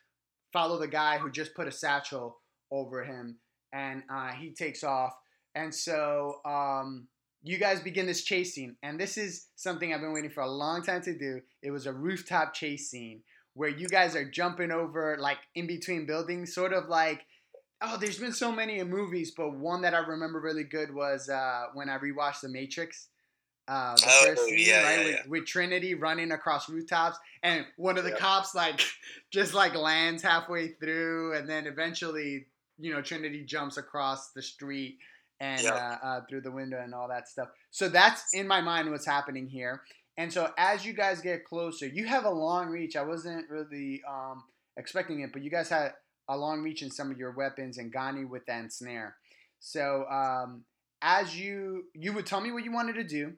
follow 0.53 0.79
the 0.79 0.89
guy 0.89 1.19
who 1.19 1.31
just 1.31 1.55
put 1.55 1.69
a 1.69 1.73
satchel 1.73 2.39
over 2.71 3.05
him, 3.05 3.39
and 3.73 4.03
uh, 4.13 4.33
he 4.33 4.53
takes 4.53 4.83
off. 4.83 5.13
And 5.55 5.75
so 5.75 6.41
um, 6.45 7.09
you 7.43 7.59
guys 7.59 7.81
begin 7.81 8.07
this 8.07 8.23
chase 8.23 8.55
scene, 8.55 8.77
and 8.83 9.01
this 9.01 9.17
is 9.17 9.47
something 9.57 9.93
I've 9.93 10.01
been 10.01 10.13
waiting 10.13 10.31
for 10.31 10.43
a 10.43 10.51
long 10.51 10.83
time 10.83 11.03
to 11.03 11.17
do. 11.17 11.41
It 11.63 11.71
was 11.71 11.87
a 11.87 11.93
rooftop 11.93 12.53
chase 12.55 12.91
scene 12.91 13.23
where 13.55 13.71
you 13.71 13.89
guys 13.89 14.15
are 14.15 14.29
jumping 14.29 14.71
over 14.71 15.17
like 15.19 15.39
in 15.55 15.67
between 15.67 16.07
buildings, 16.07 16.55
sort 16.55 16.73
of 16.73 16.89
like. 16.89 17.23
Oh, 17.83 17.97
there's 17.97 18.19
been 18.19 18.35
so 18.35 18.53
many 18.53 18.83
movies, 18.85 19.33
but 19.35 19.57
one 19.57 19.81
that 19.83 19.95
I 19.95 20.01
remember 20.01 20.39
really 20.39 20.65
good 20.65 20.95
was 20.95 21.31
uh, 21.31 21.69
when 21.73 21.89
I 21.89 21.97
rewatched 21.97 22.43
The 22.43 22.51
Matrix. 22.51 23.09
Uh, 23.67 23.95
the 23.97 24.05
oh, 24.07 24.27
first 24.27 24.45
scene, 24.45 24.59
yeah, 24.59 24.83
right, 24.83 24.99
yeah, 24.99 25.05
with, 25.05 25.15
yeah. 25.15 25.23
with, 25.29 25.47
Trinity 25.47 25.95
running 25.95 26.33
across 26.33 26.69
rooftops, 26.69 27.17
and 27.43 27.65
one 27.79 27.97
of 27.97 28.05
the 28.05 28.13
cops 28.13 28.55
like 28.55 28.83
just 29.31 29.55
like 29.55 29.75
lands 29.75 30.23
halfway 30.23 30.73
through, 30.73 31.35
and 31.37 31.49
then 31.49 31.67
eventually, 31.67 32.49
you 32.79 32.93
know, 32.93 33.01
Trinity 33.01 33.45
jumps 33.47 33.79
across 33.79 34.33
the 34.33 34.43
street 34.43 34.99
and 35.41 35.67
uh, 35.67 35.97
uh, 36.03 36.21
through 36.29 36.43
the 36.43 36.51
window 36.51 36.81
and 36.81 36.95
all 36.95 37.09
that 37.09 37.29
stuff. 37.29 37.49
So 37.71 37.89
that's 37.89 38.35
in 38.35 38.47
my 38.47 38.61
mind 38.61 38.91
what's 38.91 39.07
happening 39.07 39.49
here. 39.49 39.83
And 40.17 40.33
so 40.33 40.51
as 40.59 40.85
you 40.85 40.93
guys 40.93 41.21
get 41.21 41.45
closer, 41.45 41.87
you 41.87 42.07
have 42.07 42.25
a 42.25 42.31
long 42.31 42.69
reach. 42.69 42.95
I 42.95 43.03
wasn't 43.03 43.49
really 43.49 44.03
um, 44.09 44.45
expecting 44.77 45.21
it, 45.21 45.33
but 45.33 45.43
you 45.43 45.51
guys 45.51 45.71
had 45.71 45.95
a 46.29 46.37
long 46.37 46.63
reach 46.63 46.83
in 46.83 46.91
some 46.91 47.11
of 47.11 47.19
your 47.19 47.33
weapons, 47.33 47.79
and 47.79 47.93
Gani 47.93 48.25
with 48.25 48.45
that 48.47 48.61
ensnare. 48.61 49.17
So 49.59 50.05
um, 50.11 50.65
as 51.03 51.39
you 51.39 51.85
you 51.95 52.13
would 52.13 52.27
tell 52.27 52.41
me 52.41 52.53
what 52.53 52.65
you 52.65 52.73
wanted 52.73 52.95
to 52.95 53.05
do 53.05 53.33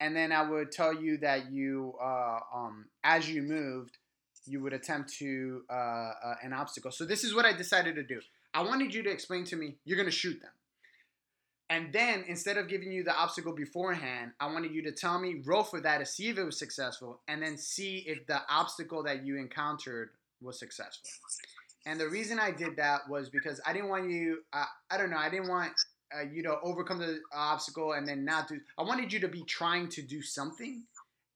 and 0.00 0.14
then 0.14 0.32
I 0.32 0.48
would 0.48 0.72
tell 0.72 0.92
you 0.92 1.18
that 1.18 1.50
you, 1.50 1.94
uh, 2.02 2.38
um, 2.54 2.86
as 3.02 3.28
you 3.28 3.42
moved, 3.42 3.96
you 4.44 4.62
would 4.62 4.72
attempt 4.72 5.14
to 5.14 5.62
uh, 5.70 5.72
uh, 5.72 6.34
an 6.42 6.52
obstacle. 6.52 6.90
So 6.90 7.04
this 7.04 7.24
is 7.24 7.34
what 7.34 7.44
I 7.44 7.52
decided 7.52 7.96
to 7.96 8.02
do. 8.02 8.20
I 8.54 8.62
wanted 8.62 8.94
you 8.94 9.02
to 9.02 9.10
explain 9.10 9.44
to 9.46 9.56
me 9.56 9.76
you're 9.84 9.96
going 9.96 10.08
to 10.08 10.14
shoot 10.14 10.40
them. 10.40 10.50
And 11.68 11.92
then 11.92 12.24
instead 12.28 12.58
of 12.58 12.68
giving 12.68 12.92
you 12.92 13.02
the 13.02 13.14
obstacle 13.14 13.52
beforehand, 13.52 14.32
I 14.38 14.46
wanted 14.46 14.72
you 14.72 14.82
to 14.82 14.92
tell 14.92 15.18
me, 15.18 15.42
roll 15.44 15.64
for 15.64 15.80
that 15.80 15.98
to 15.98 16.06
see 16.06 16.28
if 16.28 16.38
it 16.38 16.44
was 16.44 16.58
successful, 16.58 17.20
and 17.26 17.42
then 17.42 17.58
see 17.58 18.04
if 18.06 18.24
the 18.26 18.40
obstacle 18.48 19.02
that 19.02 19.26
you 19.26 19.36
encountered 19.36 20.10
was 20.40 20.58
successful. 20.58 21.10
And 21.84 21.98
the 21.98 22.08
reason 22.08 22.38
I 22.38 22.50
did 22.52 22.76
that 22.76 23.08
was 23.08 23.30
because 23.30 23.60
I 23.66 23.72
didn't 23.72 23.88
want 23.88 24.10
you, 24.10 24.42
uh, 24.52 24.64
I 24.90 24.96
don't 24.96 25.10
know, 25.10 25.18
I 25.18 25.28
didn't 25.28 25.48
want 25.48 25.72
uh, 26.16 26.22
you 26.22 26.42
to 26.44 26.58
overcome 26.62 26.98
the 26.98 27.20
obstacle 27.34 27.92
and 27.92 28.06
then 28.06 28.24
not 28.24 28.48
do. 28.48 28.60
I 28.78 28.82
wanted 28.82 29.12
you 29.12 29.20
to 29.20 29.28
be 29.28 29.42
trying 29.42 29.88
to 29.90 30.02
do 30.02 30.22
something 30.22 30.82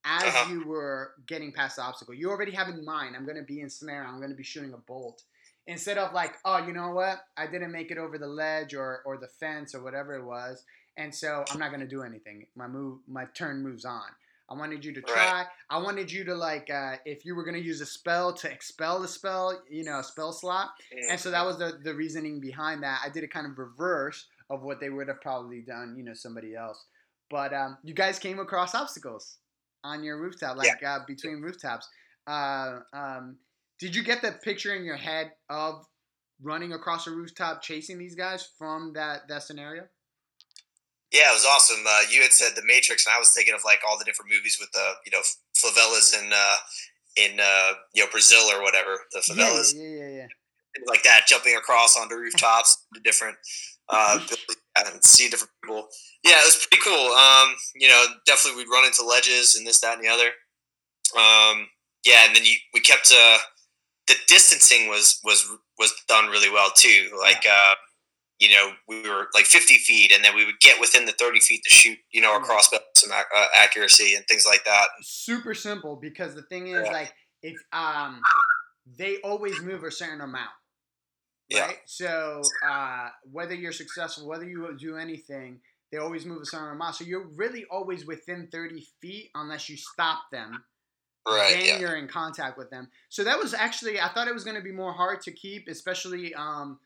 as 0.04 0.22
uh-huh. 0.22 0.52
you 0.52 0.66
were 0.66 1.12
getting 1.26 1.52
past 1.52 1.76
the 1.76 1.82
obstacle. 1.82 2.14
You 2.14 2.30
already 2.30 2.52
have 2.52 2.68
in 2.68 2.84
mind, 2.84 3.16
I'm 3.16 3.24
going 3.24 3.36
to 3.36 3.42
be 3.42 3.60
in 3.60 3.70
snare, 3.70 4.04
I'm 4.04 4.18
going 4.18 4.30
to 4.30 4.36
be 4.36 4.44
shooting 4.44 4.72
a 4.72 4.78
bolt. 4.78 5.22
Instead 5.70 5.98
of 5.98 6.12
like, 6.12 6.34
oh, 6.44 6.58
you 6.66 6.72
know 6.72 6.90
what? 6.90 7.20
I 7.36 7.46
didn't 7.46 7.70
make 7.70 7.90
it 7.90 7.98
over 7.98 8.18
the 8.18 8.26
ledge 8.26 8.74
or, 8.74 9.02
or 9.06 9.18
the 9.18 9.28
fence 9.28 9.74
or 9.74 9.82
whatever 9.82 10.14
it 10.14 10.24
was. 10.24 10.64
And 10.96 11.14
so 11.14 11.44
I'm 11.50 11.60
not 11.60 11.70
going 11.70 11.80
to 11.80 11.86
do 11.86 12.02
anything. 12.02 12.46
My 12.56 12.66
move, 12.66 12.98
my 13.06 13.26
turn 13.34 13.62
moves 13.62 13.84
on. 13.84 14.02
I 14.50 14.54
wanted 14.54 14.84
you 14.84 14.92
to 14.94 15.00
try. 15.00 15.32
Right. 15.32 15.46
I 15.70 15.78
wanted 15.78 16.10
you 16.10 16.24
to 16.24 16.34
like, 16.34 16.68
uh, 16.70 16.96
if 17.04 17.24
you 17.24 17.36
were 17.36 17.44
gonna 17.44 17.58
use 17.58 17.80
a 17.80 17.86
spell 17.86 18.32
to 18.34 18.50
expel 18.50 19.00
the 19.00 19.06
spell, 19.06 19.62
you 19.70 19.84
know, 19.84 20.00
a 20.00 20.04
spell 20.04 20.32
slot. 20.32 20.70
Mm-hmm. 20.92 21.12
And 21.12 21.20
so 21.20 21.30
that 21.30 21.46
was 21.46 21.56
the 21.58 21.78
the 21.84 21.94
reasoning 21.94 22.40
behind 22.40 22.82
that. 22.82 23.00
I 23.04 23.10
did 23.10 23.22
a 23.22 23.28
kind 23.28 23.46
of 23.46 23.56
reverse 23.56 24.26
of 24.50 24.62
what 24.62 24.80
they 24.80 24.90
would 24.90 25.06
have 25.06 25.20
probably 25.20 25.60
done, 25.60 25.94
you 25.96 26.02
know, 26.02 26.14
somebody 26.14 26.56
else. 26.56 26.84
But 27.30 27.54
um, 27.54 27.78
you 27.84 27.94
guys 27.94 28.18
came 28.18 28.40
across 28.40 28.74
obstacles 28.74 29.36
on 29.84 30.02
your 30.02 30.20
rooftop, 30.20 30.56
like 30.56 30.80
yeah. 30.82 30.96
uh, 30.96 30.98
between 31.06 31.40
rooftops. 31.40 31.88
Uh, 32.26 32.80
um, 32.92 33.36
did 33.80 33.96
you 33.96 34.04
get 34.04 34.22
that 34.22 34.42
picture 34.42 34.74
in 34.74 34.84
your 34.84 34.96
head 34.96 35.32
of 35.48 35.84
running 36.42 36.72
across 36.72 37.06
a 37.06 37.10
rooftop 37.10 37.62
chasing 37.62 37.98
these 37.98 38.14
guys 38.14 38.48
from 38.58 38.92
that 38.94 39.28
that 39.28 39.42
scenario? 39.42 39.84
Yeah, 41.12 41.30
it 41.30 41.34
was 41.34 41.46
awesome. 41.46 41.84
Uh, 41.86 42.02
you 42.10 42.22
had 42.22 42.32
said 42.32 42.52
the 42.54 42.62
Matrix, 42.64 43.04
and 43.04 43.14
I 43.14 43.18
was 43.18 43.32
thinking 43.32 43.54
of 43.54 43.62
like 43.64 43.80
all 43.88 43.98
the 43.98 44.04
different 44.04 44.30
movies 44.30 44.58
with 44.60 44.70
the 44.72 44.92
you 45.04 45.10
know 45.10 45.22
favelas 45.56 46.14
in 46.20 46.32
uh, 46.32 46.56
in 47.16 47.40
uh, 47.40 47.72
you 47.94 48.04
know 48.04 48.10
Brazil 48.10 48.42
or 48.52 48.62
whatever 48.62 48.98
the 49.12 49.20
favelas. 49.20 49.74
Yeah, 49.74 49.82
yeah, 49.82 49.98
yeah. 49.98 50.16
yeah. 50.16 50.26
Like 50.86 51.02
that, 51.02 51.22
jumping 51.26 51.56
across 51.56 51.96
onto 51.96 52.14
rooftops, 52.14 52.86
the 52.92 53.00
different 53.00 53.36
uh, 53.88 54.20
and 54.76 55.04
see 55.04 55.28
different 55.28 55.50
people. 55.64 55.88
Yeah, 56.22 56.38
it 56.38 56.46
was 56.46 56.66
pretty 56.66 56.82
cool. 56.84 57.12
Um, 57.12 57.56
you 57.74 57.88
know, 57.88 58.06
definitely 58.26 58.62
we'd 58.62 58.70
run 58.70 58.86
into 58.86 59.04
ledges 59.04 59.56
and 59.56 59.66
this, 59.66 59.80
that, 59.80 59.96
and 59.96 60.04
the 60.04 60.08
other. 60.08 60.30
Um, 61.16 61.66
yeah, 62.04 62.26
and 62.26 62.36
then 62.36 62.44
you, 62.44 62.54
we 62.72 62.80
kept 62.80 63.12
uh, 63.12 63.38
the 64.10 64.16
distancing 64.26 64.88
was 64.88 65.20
was 65.24 65.48
was 65.78 65.92
done 66.08 66.28
really 66.28 66.50
well 66.50 66.70
too. 66.76 67.10
Like, 67.20 67.44
uh, 67.48 67.74
you 68.38 68.50
know, 68.50 68.72
we 68.88 69.02
were 69.08 69.28
like 69.34 69.44
50 69.46 69.74
feet, 69.74 70.12
and 70.14 70.24
then 70.24 70.34
we 70.34 70.44
would 70.44 70.60
get 70.60 70.80
within 70.80 71.04
the 71.04 71.12
30 71.12 71.40
feet 71.40 71.62
to 71.64 71.70
shoot, 71.70 71.98
you 72.10 72.20
know, 72.20 72.36
across 72.36 72.70
some 72.94 73.12
uh, 73.12 73.44
accuracy 73.56 74.14
and 74.14 74.26
things 74.26 74.46
like 74.46 74.64
that. 74.64 74.86
Super 75.02 75.54
simple 75.54 75.96
because 75.96 76.34
the 76.34 76.42
thing 76.42 76.68
is, 76.68 76.86
yeah. 76.86 76.92
like, 76.92 77.12
if 77.42 77.56
um, 77.72 78.20
they 78.98 79.18
always 79.18 79.60
move 79.60 79.84
a 79.84 79.90
certain 79.90 80.22
amount 80.22 80.50
right? 81.58 81.78
So 81.86 82.42
uh, 82.68 83.08
whether 83.30 83.54
you're 83.54 83.72
successful, 83.72 84.28
whether 84.28 84.44
you 84.44 84.76
do 84.78 84.96
anything, 84.96 85.60
they 85.90 85.98
always 85.98 86.24
move 86.24 86.42
a 86.42 86.46
certain 86.46 86.72
amount. 86.72 86.96
So 86.96 87.04
you're 87.04 87.28
really 87.34 87.64
always 87.70 88.06
within 88.06 88.48
30 88.52 88.86
feet 89.00 89.30
unless 89.34 89.68
you 89.68 89.76
stop 89.76 90.22
them. 90.30 90.62
Right. 91.28 91.56
then 91.56 91.66
Yeah. 91.66 91.78
you're 91.78 91.96
in 91.96 92.08
contact 92.08 92.58
with 92.58 92.70
them. 92.70 92.88
So 93.08 93.24
that 93.24 93.38
was 93.38 93.54
actually 93.54 94.00
I 94.00 94.08
thought 94.08 94.28
it 94.28 94.34
was 94.34 94.44
going 94.44 94.56
to 94.56 94.62
be 94.62 94.72
more 94.72 94.92
hard 94.92 95.20
to 95.22 95.32
keep, 95.32 95.68
especially 95.68 96.34
um, 96.34 96.78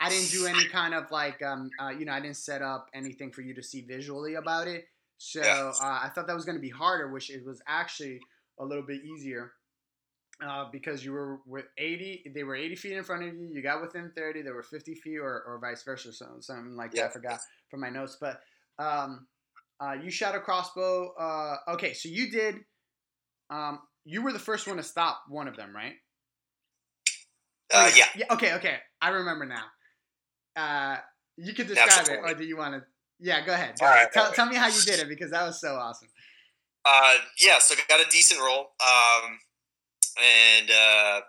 I 0.00 0.08
didn't 0.08 0.30
do 0.30 0.46
any 0.46 0.64
kind 0.64 0.94
of 0.94 1.10
like 1.10 1.42
um, 1.42 1.70
uh, 1.78 1.90
you 1.90 2.04
know 2.04 2.12
I 2.12 2.20
didn't 2.20 2.36
set 2.36 2.62
up 2.62 2.88
anything 2.94 3.30
for 3.32 3.42
you 3.42 3.54
to 3.54 3.62
see 3.62 3.82
visually 3.82 4.34
about 4.34 4.66
it. 4.66 4.86
So 5.18 5.40
Yeah. 5.40 5.72
uh, 5.80 6.00
I 6.02 6.10
thought 6.14 6.26
that 6.26 6.34
was 6.34 6.44
going 6.44 6.56
to 6.56 6.62
be 6.62 6.70
harder, 6.70 7.12
which 7.12 7.30
it 7.30 7.44
was 7.46 7.62
actually 7.68 8.20
a 8.58 8.64
little 8.64 8.84
bit 8.84 9.04
easier. 9.04 9.52
Uh, 10.44 10.64
because 10.72 11.04
you 11.04 11.12
were 11.12 11.38
with 11.46 11.66
80, 11.78 12.32
they 12.34 12.42
were 12.42 12.56
80 12.56 12.74
feet 12.74 12.92
in 12.94 13.04
front 13.04 13.22
of 13.22 13.32
you. 13.32 13.48
You 13.52 13.62
got 13.62 13.80
within 13.80 14.10
30, 14.16 14.42
they 14.42 14.50
were 14.50 14.64
50 14.64 14.94
feet, 14.96 15.18
or, 15.18 15.42
or 15.46 15.60
vice 15.60 15.84
versa, 15.84 16.12
so, 16.12 16.26
something 16.40 16.74
like 16.74 16.92
that. 16.94 17.04
I 17.04 17.08
forgot 17.10 17.38
from 17.70 17.78
my 17.80 17.90
notes, 17.90 18.16
but 18.20 18.40
um, 18.76 19.28
uh, 19.80 19.92
you 19.92 20.10
shot 20.10 20.34
a 20.34 20.40
crossbow. 20.40 21.12
Uh, 21.14 21.58
okay, 21.74 21.92
so 21.92 22.08
you 22.08 22.28
did. 22.32 22.56
Um, 23.52 23.80
you 24.04 24.22
were 24.22 24.32
the 24.32 24.38
first 24.38 24.66
one 24.66 24.76
to 24.78 24.82
stop 24.82 25.22
one 25.28 25.46
of 25.48 25.56
them, 25.56 25.74
right? 25.74 25.94
Uh, 27.72 27.90
yeah. 27.96 28.04
Yeah. 28.16 28.26
Okay. 28.30 28.54
Okay. 28.54 28.76
I 29.00 29.10
remember 29.10 29.46
now. 29.46 29.64
Uh, 30.56 30.96
you 31.36 31.54
could 31.54 31.68
describe 31.68 32.08
it, 32.08 32.20
or 32.22 32.34
do 32.34 32.44
you 32.44 32.56
want 32.56 32.74
to? 32.74 32.82
Yeah. 33.20 33.44
Go 33.44 33.52
ahead. 33.52 33.74
Go 33.78 33.86
All 33.86 33.92
ahead. 33.92 34.04
right, 34.04 34.12
Tell, 34.12 34.24
right. 34.26 34.34
tell 34.34 34.46
me 34.46 34.56
how 34.56 34.66
you 34.68 34.80
did 34.82 35.00
it 35.00 35.08
because 35.08 35.30
that 35.30 35.44
was 35.44 35.60
so 35.60 35.74
awesome. 35.74 36.08
Uh, 36.84 37.14
yeah, 37.40 37.58
so 37.58 37.74
got 37.88 38.00
a 38.00 38.10
decent 38.10 38.40
roll. 38.40 38.72
Um, 38.80 39.38
and 40.20 40.70
uh, 40.70 41.20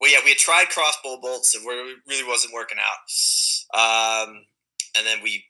well, 0.00 0.10
yeah, 0.10 0.18
we 0.24 0.30
had 0.30 0.38
tried 0.38 0.68
crossbow 0.70 1.20
bolts, 1.20 1.54
and 1.54 1.64
it 1.64 1.96
really 2.08 2.26
wasn't 2.26 2.54
working 2.54 2.78
out. 2.78 4.26
Um, 4.28 4.44
and 4.96 5.06
then 5.06 5.18
we 5.22 5.44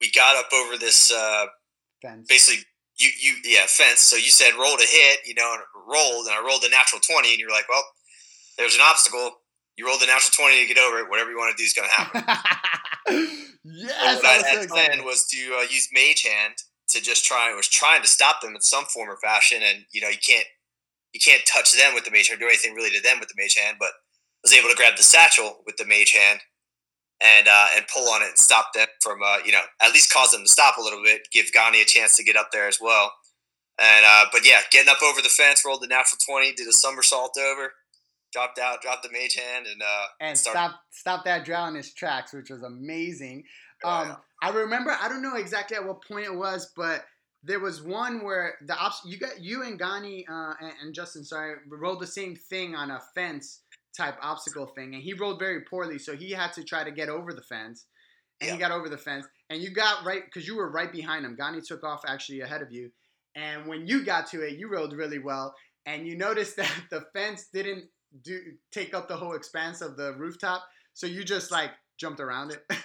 we 0.00 0.10
got 0.12 0.36
up 0.36 0.52
over 0.52 0.76
this 0.76 1.10
uh, 1.12 1.46
Fence. 2.02 2.26
basically 2.28 2.64
you 3.00 3.10
you 3.18 3.34
yeah 3.44 3.66
fence. 3.66 4.00
So 4.00 4.16
you 4.16 4.30
said 4.30 4.52
roll 4.58 4.76
to 4.76 4.86
hit, 4.86 5.20
you 5.24 5.34
know, 5.34 5.54
and 5.54 5.62
rolled, 5.88 6.26
and 6.26 6.36
I 6.36 6.44
rolled 6.46 6.62
a 6.64 6.70
natural 6.70 7.00
twenty, 7.00 7.30
and 7.30 7.40
you're 7.40 7.50
like, 7.50 7.68
well, 7.68 7.84
there's 8.58 8.74
an 8.74 8.82
obstacle. 8.84 9.40
You 9.76 9.86
rolled 9.86 10.02
a 10.02 10.06
natural 10.06 10.32
twenty 10.36 10.60
to 10.60 10.72
get 10.72 10.78
over 10.78 10.98
it. 10.98 11.08
Whatever 11.08 11.30
you 11.30 11.38
want 11.38 11.56
to 11.56 11.60
do 11.60 11.64
is 11.64 11.72
going 11.72 11.88
to 11.88 11.94
happen. 11.96 12.22
yes, 13.64 14.22
what 14.22 14.26
I 14.26 14.46
had 14.46 14.68
planned 14.68 15.00
excited. 15.00 15.04
was 15.04 15.26
to 15.28 15.56
uh, 15.58 15.62
use 15.62 15.88
Mage 15.92 16.22
Hand 16.22 16.54
to 16.90 17.00
just 17.00 17.24
try. 17.24 17.52
Was 17.56 17.68
trying 17.68 18.02
to 18.02 18.08
stop 18.08 18.42
them 18.42 18.54
in 18.54 18.60
some 18.60 18.84
form 18.84 19.08
or 19.08 19.16
fashion, 19.16 19.62
and 19.64 19.84
you 19.92 20.00
know 20.00 20.08
you 20.08 20.20
can't 20.20 20.46
you 21.14 21.20
can't 21.24 21.42
touch 21.46 21.72
them 21.72 21.94
with 21.94 22.04
the 22.04 22.10
Mage 22.10 22.28
Hand 22.28 22.38
or 22.38 22.44
do 22.44 22.48
anything 22.48 22.74
really 22.74 22.90
to 22.90 23.02
them 23.02 23.18
with 23.18 23.30
the 23.30 23.40
Mage 23.40 23.56
Hand. 23.56 23.78
But 23.80 23.88
I 23.88 24.44
was 24.44 24.52
able 24.52 24.68
to 24.68 24.76
grab 24.76 24.96
the 24.96 25.02
satchel 25.02 25.62
with 25.64 25.76
the 25.76 25.86
Mage 25.86 26.12
Hand 26.12 26.40
and 27.22 27.48
uh, 27.48 27.66
and 27.76 27.84
pull 27.92 28.08
on 28.10 28.22
it 28.22 28.28
and 28.28 28.38
stop 28.38 28.72
them 28.74 28.86
from 29.00 29.22
uh, 29.22 29.38
you 29.44 29.52
know 29.52 29.62
at 29.82 29.92
least 29.92 30.12
cause 30.12 30.30
them 30.32 30.42
to 30.42 30.48
stop 30.48 30.78
a 30.78 30.82
little 30.82 31.02
bit, 31.02 31.28
give 31.32 31.52
Gani 31.52 31.82
a 31.82 31.84
chance 31.84 32.16
to 32.16 32.24
get 32.24 32.36
up 32.36 32.48
there 32.52 32.68
as 32.68 32.78
well. 32.80 33.12
And 33.80 34.04
uh, 34.06 34.26
but 34.32 34.46
yeah, 34.46 34.60
getting 34.70 34.90
up 34.90 35.02
over 35.02 35.22
the 35.22 35.28
fence, 35.28 35.62
rolled 35.64 35.82
the 35.82 35.86
natural 35.86 36.18
twenty, 36.26 36.52
did 36.52 36.68
a 36.68 36.72
somersault 36.72 37.36
over, 37.38 37.72
dropped 38.32 38.58
out, 38.58 38.82
dropped 38.82 39.02
the 39.02 39.10
Mage 39.12 39.36
Hand, 39.36 39.66
and 39.66 39.82
uh, 39.82 40.06
and 40.20 40.36
stop 40.38 40.80
stop 40.90 41.24
that 41.24 41.44
drow 41.44 41.66
in 41.66 41.74
his 41.74 41.92
tracks, 41.92 42.32
which 42.32 42.50
was 42.50 42.62
amazing. 42.62 43.44
Um, 43.84 44.08
yeah. 44.08 44.16
I 44.42 44.50
remember 44.50 44.96
I 45.00 45.08
don't 45.08 45.22
know 45.22 45.36
exactly 45.36 45.76
at 45.76 45.86
what 45.86 46.02
point 46.04 46.26
it 46.26 46.34
was, 46.34 46.72
but 46.76 47.04
there 47.42 47.60
was 47.60 47.82
one 47.82 48.22
where 48.22 48.54
the 48.66 48.76
ops 48.76 49.00
you 49.06 49.18
got 49.18 49.40
you 49.40 49.62
and 49.62 49.78
Gani 49.78 50.26
uh, 50.30 50.52
and, 50.60 50.72
and 50.82 50.94
Justin 50.94 51.24
sorry 51.24 51.56
rolled 51.68 52.00
the 52.00 52.06
same 52.06 52.36
thing 52.36 52.74
on 52.74 52.90
a 52.90 53.00
fence 53.14 53.60
type 53.96 54.16
obstacle 54.22 54.66
thing, 54.66 54.94
and 54.94 55.02
he 55.02 55.12
rolled 55.14 55.38
very 55.38 55.62
poorly, 55.62 55.98
so 55.98 56.16
he 56.16 56.30
had 56.30 56.52
to 56.54 56.64
try 56.64 56.84
to 56.84 56.90
get 56.90 57.08
over 57.08 57.32
the 57.32 57.42
fence, 57.42 57.86
and 58.40 58.50
he 58.50 58.56
got 58.56 58.70
over 58.70 58.88
the 58.88 58.98
fence, 58.98 59.26
and 59.50 59.60
you 59.62 59.70
got 59.70 60.04
right 60.04 60.22
because 60.24 60.46
you 60.46 60.56
were 60.56 60.70
right 60.70 60.92
behind 60.92 61.24
him. 61.24 61.36
Gani 61.36 61.60
took 61.60 61.82
off 61.84 62.02
actually 62.06 62.40
ahead 62.40 62.62
of 62.62 62.72
you, 62.72 62.90
and 63.34 63.66
when 63.66 63.86
you 63.86 64.04
got 64.04 64.26
to 64.28 64.42
it, 64.42 64.58
you 64.58 64.70
rolled 64.70 64.92
really 64.92 65.18
well, 65.18 65.54
and 65.86 66.06
you 66.06 66.16
noticed 66.16 66.56
that 66.60 66.72
the 66.90 67.04
fence 67.12 67.48
didn't 67.52 67.84
do 68.22 68.38
take 68.72 68.92
up 68.94 69.08
the 69.08 69.16
whole 69.16 69.34
expanse 69.34 69.80
of 69.80 69.96
the 69.96 70.14
rooftop, 70.14 70.62
so 70.94 71.06
you 71.06 71.22
just 71.24 71.50
like 71.50 71.70
jumped 71.98 72.20
around 72.20 72.52
it. 72.52 72.64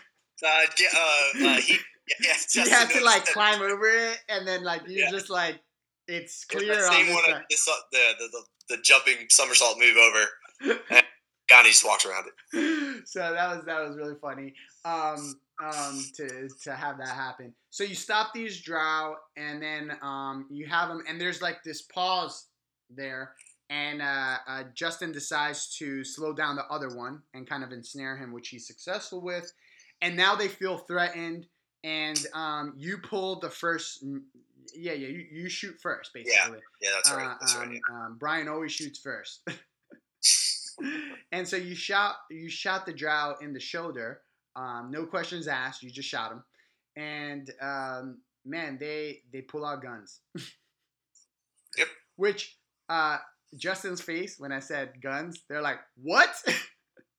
Uh, 0.44 0.48
uh, 0.48 1.46
uh, 1.48 1.56
he, 1.62 1.78
yeah, 2.22 2.34
you 2.66 2.70
had 2.70 2.90
to 2.90 3.02
like 3.06 3.24
that- 3.24 3.32
climb 3.34 3.62
over 3.62 3.88
it, 3.88 4.20
and 4.28 4.46
then 4.46 4.66
like 4.66 4.82
you 4.86 5.00
Yeah. 5.04 5.10
just 5.10 5.30
like 5.30 5.62
it's 6.10 6.44
It's 6.44 6.46
clear 6.46 6.76
that 6.76 6.92
on 6.92 7.06
this 7.06 7.14
one, 7.26 7.44
this, 7.50 7.66
the, 7.66 7.72
the, 8.20 8.28
the 8.34 8.76
the 8.76 8.82
jumping 8.84 9.16
somersault 9.30 9.80
move 9.80 9.96
over. 9.96 10.20
Gandhi 11.48 11.70
just 11.70 11.86
walks 11.86 12.06
around 12.06 12.26
it. 12.28 13.08
so 13.08 13.20
that 13.20 13.56
was 13.56 13.66
that 13.66 13.88
was 13.88 13.96
really 13.96 14.16
funny 14.22 14.54
um, 14.84 15.40
um, 15.64 16.04
to 16.16 16.50
to 16.64 16.74
have 16.74 16.98
that 16.98 17.10
happen. 17.10 17.54
So 17.70 17.84
you 17.84 17.96
stop 17.96 18.34
these 18.34 18.62
drow, 18.62 19.16
and 19.38 19.62
then 19.62 19.98
um, 20.02 20.48
you 20.50 20.68
have 20.68 20.90
them, 20.90 21.04
and 21.08 21.20
there's 21.20 21.42
like 21.42 21.64
this 21.64 21.84
pause 21.84 22.48
there, 22.90 23.34
and 23.70 24.02
uh, 24.02 24.38
uh, 24.48 24.64
Justin 24.74 25.12
decides 25.12 25.76
to 25.78 26.04
slow 26.04 26.34
down 26.34 26.56
the 26.56 26.66
other 26.66 26.96
one 26.96 27.22
and 27.34 27.48
kind 27.48 27.64
of 27.64 27.72
ensnare 27.72 28.18
him, 28.18 28.34
which 28.34 28.50
he's 28.50 28.68
successful 28.68 29.22
with. 29.22 29.52
And 30.02 30.16
now 30.16 30.36
they 30.36 30.48
feel 30.48 30.78
threatened, 30.78 31.48
and 31.84 32.20
um, 32.34 32.74
you 32.78 32.98
pull 32.98 33.40
the 33.40 33.50
first. 33.50 34.04
Yeah, 34.74 34.94
yeah, 34.94 35.08
you, 35.08 35.26
you 35.32 35.48
shoot 35.48 35.76
first, 35.80 36.12
basically. 36.12 36.58
Yeah, 36.82 36.90
yeah 36.90 36.90
that's 36.96 37.12
right. 37.12 37.28
Uh, 37.28 37.36
That's 37.40 37.56
right. 37.56 37.68
um, 37.68 37.74
yeah. 37.74 37.80
um, 38.06 38.18
Brian 38.20 38.48
always 38.48 38.72
shoots 38.72 38.98
first. 38.98 39.48
and 41.32 41.48
so 41.48 41.58
you 41.58 41.76
shot 41.76 42.16
you 42.30 42.50
shot 42.50 42.86
the 42.86 42.94
drow 42.94 43.36
in 43.42 43.54
the 43.54 43.60
shoulder. 43.60 44.22
Um, 44.56 44.90
no 44.92 45.06
questions 45.06 45.48
asked. 45.48 45.84
You 45.84 45.92
just 45.92 46.10
shot 46.10 46.32
him. 46.32 46.44
And 46.96 47.50
um, 47.62 48.20
man, 48.46 48.78
they 48.80 49.22
they 49.32 49.42
pull 49.42 49.66
out 49.66 49.82
guns. 49.82 50.22
Yep. 51.78 51.88
Which 52.16 52.58
uh, 52.88 53.18
Justin's 53.58 54.00
face 54.02 54.40
when 54.40 54.54
I 54.54 54.60
said 54.60 55.02
guns, 55.02 55.42
they're 55.50 55.62
like, 55.62 55.80
"What?" 56.02 56.30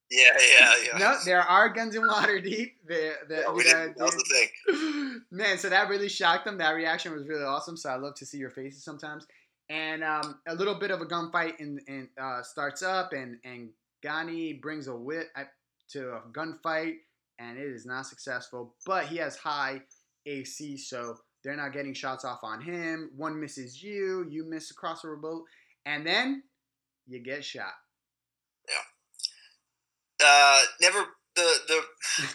Yeah, 0.09 0.39
yeah, 0.39 0.73
yeah. 0.85 0.99
no, 0.99 1.17
there 1.25 1.41
are 1.41 1.69
guns 1.69 1.97
in 1.97 2.03
Waterdeep. 2.03 2.75
The, 2.87 3.15
the, 3.29 3.41
Yeah, 3.41 3.53
we 3.53 3.65
you 3.65 3.73
know, 3.73 3.79
didn't, 3.81 3.99
that 3.99 4.05
was 4.05 4.15
the 4.15 4.49
thing. 4.69 5.21
Man, 5.33 5.59
so 5.59 5.69
that 5.69 5.89
really 5.89 6.09
shocked 6.09 6.45
them. 6.45 6.59
That 6.59 6.71
reaction 6.77 7.13
was 7.13 7.27
really 7.27 7.43
awesome. 7.43 7.77
So 7.77 7.91
I 7.91 7.97
love 7.97 8.15
to 8.17 8.27
see 8.27 8.39
your 8.39 8.51
faces 8.51 8.85
sometimes. 8.85 9.27
And 9.69 10.05
um, 10.05 10.41
a 10.47 10.55
little 10.55 10.75
bit 10.77 10.91
of 10.91 11.01
a 11.01 11.07
gunfight 11.07 11.59
in, 11.59 11.81
in 11.89 12.09
uh, 12.21 12.43
starts 12.43 12.83
up, 12.83 13.13
and 13.13 13.39
and 13.45 13.71
Gani 14.03 14.55
brings 14.55 14.87
a 14.87 14.95
wit 14.95 15.29
at- 15.37 15.53
to 15.91 16.13
a 16.13 16.23
gunfight, 16.33 16.95
and 17.39 17.59
it 17.59 17.67
is 17.67 17.85
not 17.87 18.07
successful. 18.07 18.75
But 18.85 19.07
he 19.07 19.17
has 19.17 19.37
high 19.37 19.83
AC, 20.27 20.77
so 20.77 21.17
they're 21.43 21.57
not 21.57 21.73
getting 21.73 21.95
shots 21.95 22.25
off 22.25 22.41
on 22.43 22.61
him. 22.61 23.11
One 23.17 23.41
misses 23.41 23.83
you, 23.83 24.27
you 24.31 24.45
miss 24.49 24.71
a 24.71 24.75
crossover 24.75 25.21
bolt, 25.21 25.45
and 25.85 26.07
then 26.07 26.43
you 27.07 27.23
get 27.23 27.45
shot. 27.45 27.73
Uh, 30.25 30.63
never 30.81 31.05
the 31.35 31.55
the 31.69 31.81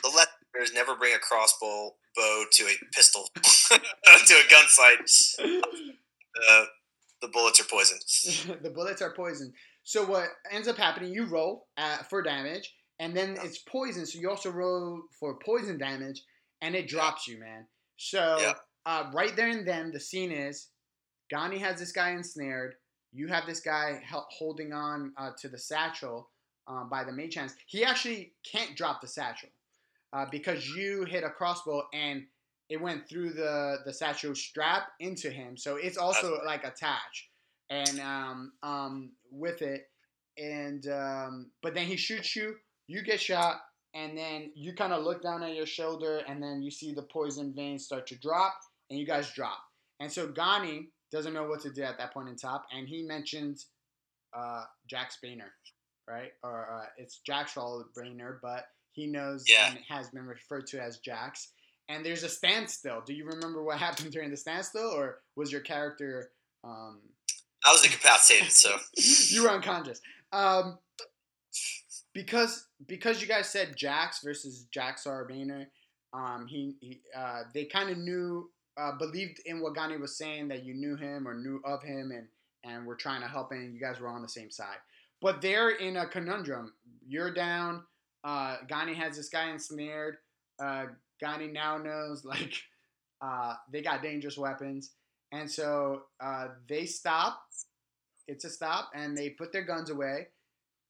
the 0.04 0.08
lesson 0.10 0.74
never 0.74 0.96
bring 0.96 1.13
a 1.15 1.20
crossbow 1.20 1.91
bow 2.15 2.46
to 2.52 2.63
a 2.65 2.76
pistol 2.94 3.28
to 3.36 3.76
a 3.76 4.54
gunfight. 4.54 5.62
Uh, 6.50 6.63
the 7.22 7.28
bullets 7.28 7.60
are 7.60 7.66
poison. 7.66 7.98
the 8.64 8.70
bullets 8.70 9.02
are 9.02 9.14
poison. 9.14 9.54
So 9.84 10.06
what 10.06 10.30
ends 10.52 10.68
up 10.68 10.78
happening? 10.78 11.14
You 11.14 11.26
roll 11.26 11.68
uh, 11.78 11.98
for 12.10 12.22
damage, 12.22 12.74
and 13.00 13.16
then 13.16 13.38
it's 13.44 13.60
poison. 13.60 14.06
So 14.06 14.20
you 14.20 14.30
also 14.30 14.50
roll 14.52 15.04
for 15.20 15.38
poison 15.44 15.78
damage, 15.78 16.22
and 16.62 16.76
it 16.76 16.88
drops 16.88 17.28
you, 17.28 17.40
man. 17.40 17.66
So 17.98 18.38
Yeah. 18.40 18.54
uh, 18.86 19.12
right 19.14 19.36
there 19.36 19.50
and 19.50 19.68
then, 19.68 19.92
the 19.92 20.00
scene 20.00 20.32
is 20.32 20.70
Gani 21.30 21.58
has 21.60 21.80
this 21.80 21.92
guy 21.92 22.12
ensnared. 22.12 22.76
You 23.14 23.28
have 23.28 23.46
this 23.46 23.60
guy 23.60 24.02
holding 24.30 24.74
on 24.74 25.14
uh, 25.18 25.32
to 25.40 25.50
the 25.50 25.58
satchel 25.58 26.30
uh, 26.68 26.84
by 26.86 27.04
the 27.04 27.12
mage 27.12 27.36
hands. 27.36 27.56
He 27.66 27.84
actually 27.84 28.34
can't 28.50 28.76
drop 28.76 29.02
the 29.02 29.08
satchel 29.08 29.50
uh, 30.14 30.26
because 30.32 30.68
you 30.70 31.06
hit 31.06 31.24
a 31.24 31.30
crossbow 31.30 31.84
and 31.94 32.24
it 32.72 32.82
went 32.82 33.08
through 33.08 33.34
the 33.34 33.80
the 33.86 33.94
satchel 33.94 34.34
strap 34.34 34.84
into 35.02 35.30
him. 35.30 35.58
So 35.58 35.76
it's 35.76 35.98
also 35.98 36.40
like 36.46 36.64
attached 36.64 37.28
and 37.70 38.00
um, 38.00 38.54
um, 38.64 39.12
with 39.30 39.62
it. 39.62 39.84
And 40.38 40.88
um, 40.88 41.52
but 41.62 41.74
then 41.76 41.86
he 41.86 41.98
shoots 41.98 42.34
you. 42.36 42.56
You 42.88 43.04
get 43.04 43.20
shot, 43.20 43.58
and 43.94 44.18
then 44.18 44.52
you 44.56 44.74
kind 44.74 44.94
of 44.94 45.04
look 45.04 45.22
down 45.22 45.44
at 45.44 45.54
your 45.54 45.66
shoulder, 45.66 46.22
and 46.28 46.42
then 46.42 46.62
you 46.64 46.72
see 46.72 46.94
the 46.94 47.04
poison 47.04 47.54
veins 47.54 47.86
start 47.86 48.08
to 48.08 48.16
drop, 48.20 48.54
and 48.90 48.98
you 48.98 49.06
guys 49.06 49.30
drop. 49.34 49.60
And 50.00 50.10
so 50.10 50.28
Gani 50.28 50.88
doesn't 51.12 51.34
know 51.34 51.44
what 51.44 51.60
to 51.62 51.70
do 51.72 51.84
at 51.84 51.98
that 51.98 52.14
point 52.14 52.30
in 52.30 52.38
top, 52.38 52.64
and 52.72 52.88
he 52.88 53.04
mentions 53.04 53.68
uh, 54.34 54.64
Jack 54.90 55.12
Spainer, 55.12 55.52
right? 56.10 56.32
Or 56.42 56.68
uh, 56.74 56.86
it's 56.98 57.20
Jack's 57.26 57.56
Brainer, 57.56 58.38
but 58.42 58.64
he 58.94 59.08
knows 59.08 59.46
Yeah. 59.50 59.70
and 59.70 59.80
has 59.90 60.10
been 60.10 60.26
referred 60.26 60.68
to 60.68 60.82
as 60.82 61.00
Jack's. 61.00 61.52
And 61.92 62.06
there's 62.06 62.24
a 62.24 62.30
standstill. 62.30 63.02
Do 63.06 63.14
you 63.14 63.26
remember 63.26 63.64
what 63.64 63.78
happened 63.88 64.12
during 64.12 64.32
the 64.32 64.38
standstill, 64.38 64.90
or 64.90 65.20
was 65.36 65.52
your 65.52 65.62
character? 65.62 66.32
Um, 66.64 67.00
I 67.66 67.72
was 67.72 67.84
incapacitated, 67.84 68.52
so 68.52 68.76
you 69.36 69.44
were 69.44 69.50
unconscious. 69.50 70.02
Um, 70.32 70.78
because 72.14 72.68
because 72.88 73.22
you 73.22 73.28
guys 73.28 73.50
said 73.50 73.76
Jax 73.76 74.22
versus 74.24 74.66
Jax 74.72 75.06
Arbaner, 75.06 75.68
um, 76.14 76.46
he, 76.48 76.76
he 76.80 77.02
uh, 77.16 77.44
they 77.54 77.66
kind 77.66 77.90
of 77.90 77.98
knew, 77.98 78.50
uh, 78.78 78.94
believed 78.98 79.42
in 79.46 79.62
what 79.62 79.76
Gani 79.76 79.98
was 79.98 80.18
saying 80.18 80.48
that 80.50 80.64
you 80.64 80.74
knew 80.74 80.96
him 80.96 81.28
or 81.28 81.34
knew 81.34 81.62
of 81.66 81.84
him, 81.84 82.12
and 82.12 82.28
and 82.64 82.86
were 82.86 82.96
trying 82.96 83.22
to 83.22 83.28
help 83.28 83.52
him. 83.52 83.72
You 83.74 83.80
guys 83.80 84.00
were 84.00 84.08
on 84.08 84.22
the 84.22 84.30
same 84.30 84.52
side, 84.52 84.78
but 85.22 85.42
they're 85.42 85.72
in 85.72 85.98
a 85.98 86.08
conundrum. 86.08 86.74
You're 87.08 87.34
down. 87.34 87.84
Uh, 88.24 88.58
Gani 88.68 88.94
has 88.94 89.18
this 89.18 89.30
guy 89.30 89.50
ensnared. 89.50 90.18
Uh, 90.62 90.86
Gani 91.22 91.48
now 91.48 91.78
knows 91.78 92.26
like 92.26 92.54
uh, 93.22 93.56
they 93.72 93.82
got 93.82 94.02
dangerous 94.02 94.38
weapons, 94.38 94.92
and 95.32 95.50
so 95.50 96.04
uh, 96.20 96.50
they 96.68 96.86
stop. 96.86 97.42
It's 98.28 98.46
a 98.46 98.50
stop, 98.50 98.92
and 98.96 99.18
they 99.18 99.30
put 99.30 99.52
their 99.52 99.66
guns 99.66 99.90
away, 99.90 100.28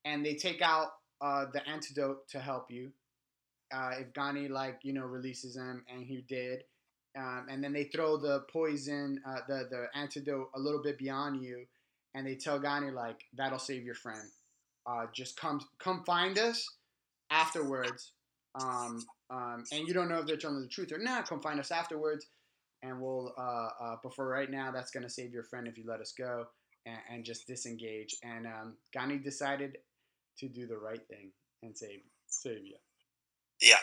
and 0.06 0.26
they 0.26 0.36
take 0.36 0.62
out 0.62 0.90
uh, 1.22 1.46
the 1.54 1.68
antidote 1.68 2.28
to 2.30 2.40
help 2.40 2.70
you. 2.70 2.92
Uh, 3.74 3.92
if 4.00 4.14
Ghani 4.14 4.50
like 4.50 4.80
you 4.84 4.94
know 4.94 5.06
releases 5.06 5.56
him, 5.56 5.84
and 5.92 6.04
he 6.06 6.26
did, 6.28 6.64
um, 7.18 7.48
and 7.50 7.64
then 7.64 7.74
they 7.74 7.86
throw 7.86 8.18
the 8.18 8.42
poison, 8.52 9.22
uh, 9.28 9.40
the 9.48 9.68
the 9.70 9.86
antidote 9.96 10.50
a 10.56 10.60
little 10.60 10.82
bit 10.82 10.98
beyond 10.98 11.42
you, 11.42 11.66
and 12.16 12.26
they 12.26 12.36
tell 12.36 12.60
Ghani 12.60 12.94
like 12.94 13.24
that'll 13.36 13.60
save 13.60 13.84
your 13.84 13.96
friend. 13.96 14.30
Uh, 14.86 15.06
just 15.14 15.40
come 15.40 15.62
come 15.80 16.04
find 16.06 16.38
us 16.38 16.68
afterwards, 17.30 18.14
um, 18.56 19.04
um, 19.30 19.64
and 19.72 19.88
you 19.88 19.94
don't 19.94 20.10
know 20.10 20.20
if 20.20 20.26
they're 20.26 20.38
telling 20.38 20.62
the 20.62 20.68
truth 20.68 20.92
or 20.92 20.98
not. 20.98 21.28
Come 21.28 21.42
find 21.42 21.60
us 21.60 21.72
afterwards, 21.72 22.28
and 22.84 23.02
we'll. 23.02 23.34
Uh, 23.38 23.70
uh, 23.84 23.96
but 24.04 24.14
for 24.14 24.28
right 24.28 24.50
now, 24.50 24.72
that's 24.72 24.92
gonna 24.92 25.10
save 25.10 25.34
your 25.34 25.44
friend 25.44 25.68
if 25.68 25.78
you 25.78 25.86
let 25.88 26.02
us 26.02 26.14
go 26.18 26.46
and, 26.86 26.98
and 27.10 27.26
just 27.26 27.48
disengage. 27.48 28.16
And 28.24 28.46
um, 28.46 28.76
Gani 28.94 29.18
decided 29.18 29.78
to 30.40 30.48
do 30.48 30.68
the 30.68 30.78
right 30.78 31.06
thing 31.08 31.32
and 31.64 31.78
save 31.78 32.02
save 32.28 32.66
you. 32.66 32.76
Yeah. 33.62 33.76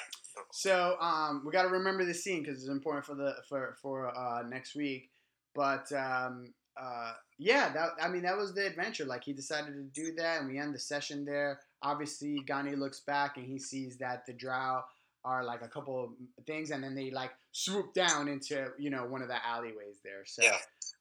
So 0.53 0.97
um, 1.01 1.43
we 1.45 1.53
got 1.53 1.63
to 1.63 1.69
remember 1.69 2.05
this 2.05 2.23
scene 2.23 2.43
because 2.43 2.63
it's 2.63 2.71
important 2.71 3.05
for 3.05 3.15
the 3.15 3.35
for 3.49 3.77
for 3.81 4.17
uh, 4.17 4.43
next 4.49 4.75
week. 4.75 5.11
But 5.55 5.91
um, 5.93 6.53
uh, 6.81 7.13
yeah, 7.39 7.73
that 7.73 7.91
I 8.01 8.09
mean 8.09 8.23
that 8.23 8.37
was 8.37 8.55
the 8.55 8.67
adventure. 8.67 9.05
Like 9.05 9.25
he 9.25 9.33
decided 9.33 9.75
to 9.75 9.83
do 10.01 10.15
that, 10.17 10.41
and 10.41 10.49
we 10.49 10.59
end 10.59 10.75
the 10.75 10.79
session 10.79 11.25
there. 11.25 11.61
Obviously, 11.83 12.41
Gani 12.47 12.75
looks 12.75 13.01
back 13.01 13.37
and 13.37 13.47
he 13.47 13.59
sees 13.59 13.97
that 13.99 14.27
the 14.27 14.33
Drow 14.33 14.83
are 15.25 15.45
like 15.45 15.62
a 15.62 15.69
couple 15.69 16.05
of 16.05 16.45
things, 16.47 16.71
and 16.71 16.83
then 16.83 16.95
they 16.95 17.11
like 17.11 17.31
swoop 17.53 17.93
down 17.95 18.29
into 18.29 18.69
you 18.79 18.91
know 18.91 19.05
one 19.05 19.23
of 19.23 19.29
the 19.29 19.47
alleyways 19.47 19.99
there. 20.05 20.25
So. 20.25 20.43
Yeah. 20.43 20.57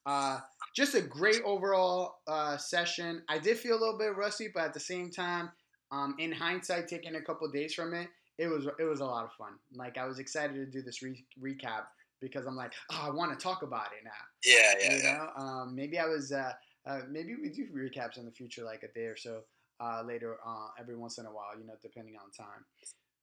Uh, 0.06 0.40
just 0.74 0.94
a 0.94 1.02
great 1.02 1.42
overall 1.44 2.20
uh, 2.26 2.56
session. 2.56 3.22
I 3.28 3.38
did 3.38 3.58
feel 3.58 3.76
a 3.76 3.80
little 3.80 3.98
bit 3.98 4.16
rusty, 4.16 4.48
but 4.54 4.62
at 4.64 4.72
the 4.72 4.80
same 4.80 5.10
time, 5.10 5.50
um, 5.90 6.14
in 6.18 6.32
hindsight, 6.32 6.88
taking 6.88 7.16
a 7.16 7.20
couple 7.20 7.46
days 7.50 7.74
from 7.74 7.92
it, 7.92 8.08
it 8.38 8.46
was 8.46 8.66
it 8.78 8.84
was 8.84 9.00
a 9.00 9.04
lot 9.04 9.24
of 9.24 9.32
fun. 9.32 9.54
Like 9.74 9.98
I 9.98 10.06
was 10.06 10.18
excited 10.18 10.54
to 10.54 10.66
do 10.66 10.82
this 10.82 11.02
re- 11.02 11.26
recap 11.40 11.84
because 12.20 12.46
I'm 12.46 12.56
like, 12.56 12.72
oh, 12.92 13.02
I 13.06 13.10
want 13.10 13.38
to 13.38 13.42
talk 13.42 13.62
about 13.62 13.86
it 13.86 14.04
now. 14.04 14.10
Yeah, 14.44 14.72
yeah, 14.80 14.96
you 14.96 15.02
yeah. 15.02 15.16
know, 15.16 15.42
um, 15.42 15.74
maybe 15.74 15.98
I 15.98 16.06
was. 16.06 16.32
Uh, 16.32 16.52
uh, 16.86 17.00
maybe 17.10 17.34
we 17.34 17.50
do 17.50 17.66
recaps 17.66 18.16
in 18.16 18.24
the 18.24 18.30
future, 18.30 18.64
like 18.64 18.82
a 18.82 18.88
day 18.98 19.06
or 19.06 19.16
so 19.16 19.42
uh, 19.80 20.02
later, 20.06 20.36
uh, 20.46 20.68
every 20.78 20.96
once 20.96 21.18
in 21.18 21.26
a 21.26 21.30
while. 21.30 21.58
You 21.58 21.66
know, 21.66 21.74
depending 21.82 22.14
on 22.16 22.30
time. 22.30 22.64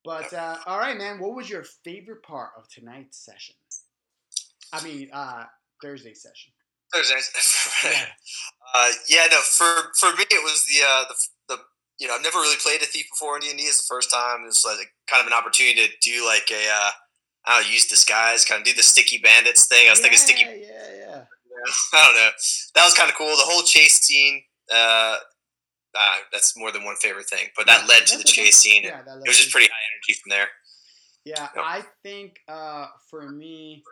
But 0.03 0.33
uh, 0.33 0.57
all 0.67 0.77
right, 0.77 0.97
man. 0.97 1.19
What 1.19 1.35
was 1.35 1.49
your 1.49 1.63
favorite 1.83 2.23
part 2.23 2.51
of 2.57 2.67
tonight's 2.69 3.17
session? 3.25 3.55
I 4.71 4.83
mean, 4.83 5.09
uh, 5.11 5.45
Thursday 5.81 6.13
session. 6.13 6.53
Thursday. 6.93 7.15
Yeah. 7.83 8.05
uh, 8.73 8.91
yeah, 9.09 9.25
no. 9.29 9.39
For 9.41 9.91
for 9.99 10.15
me, 10.15 10.23
it 10.31 10.43
was 10.43 10.65
the 10.65 10.85
uh, 10.85 11.03
the 11.09 11.55
the 11.55 11.61
you 11.99 12.07
know 12.07 12.15
I've 12.15 12.23
never 12.23 12.39
really 12.39 12.55
played 12.55 12.81
a 12.81 12.85
thief 12.85 13.05
before 13.11 13.35
in 13.35 13.41
D 13.41 13.49
and 13.49 13.59
D. 13.59 13.65
It's 13.65 13.85
the 13.85 13.93
first 13.93 14.09
time. 14.11 14.45
It's 14.47 14.65
like 14.65 14.93
kind 15.07 15.21
of 15.21 15.27
an 15.27 15.33
opportunity 15.33 15.87
to 15.87 15.93
do 16.01 16.25
like 16.25 16.49
a 16.51 16.67
uh, 16.69 16.91
I 17.45 17.57
don't 17.57 17.67
know, 17.67 17.71
use 17.73 17.87
disguise, 17.87 18.45
kind 18.45 18.59
of 18.61 18.65
do 18.65 18.73
the 18.73 18.83
sticky 18.83 19.19
bandits 19.19 19.67
thing. 19.67 19.87
I 19.87 19.91
was 19.91 19.99
thinking 19.99 20.17
sticky. 20.17 20.45
Yeah, 20.45 20.51
yeah, 20.51 20.97
yeah. 20.99 21.21
I 21.93 22.05
don't 22.05 22.15
know. 22.15 22.29
That 22.75 22.85
was 22.85 22.93
kind 22.93 23.09
of 23.09 23.15
cool. 23.15 23.27
The 23.27 23.43
whole 23.43 23.63
chase 23.63 23.99
scene. 24.01 24.43
Uh, 24.73 25.17
uh, 25.97 26.15
that's 26.31 26.57
more 26.57 26.71
than 26.71 26.83
one 26.83 26.95
favorite 26.97 27.27
thing, 27.29 27.47
but 27.55 27.65
that 27.67 27.81
Yeah, 27.81 27.87
led 27.95 28.07
to 28.07 28.17
the 28.17 28.23
chase 28.23 28.57
scene. 28.57 28.83
Yeah, 28.83 28.99
it 28.99 29.27
was 29.27 29.37
just 29.37 29.51
pretty 29.51 29.67
high 29.67 29.85
energy 29.93 30.19
from 30.21 30.29
there. 30.29 30.47
Yeah, 31.23 31.47
Yep. 31.55 31.63
I 31.65 31.83
think 32.03 32.39
uh, 32.47 32.87
for 33.09 33.29
me, 33.29 33.83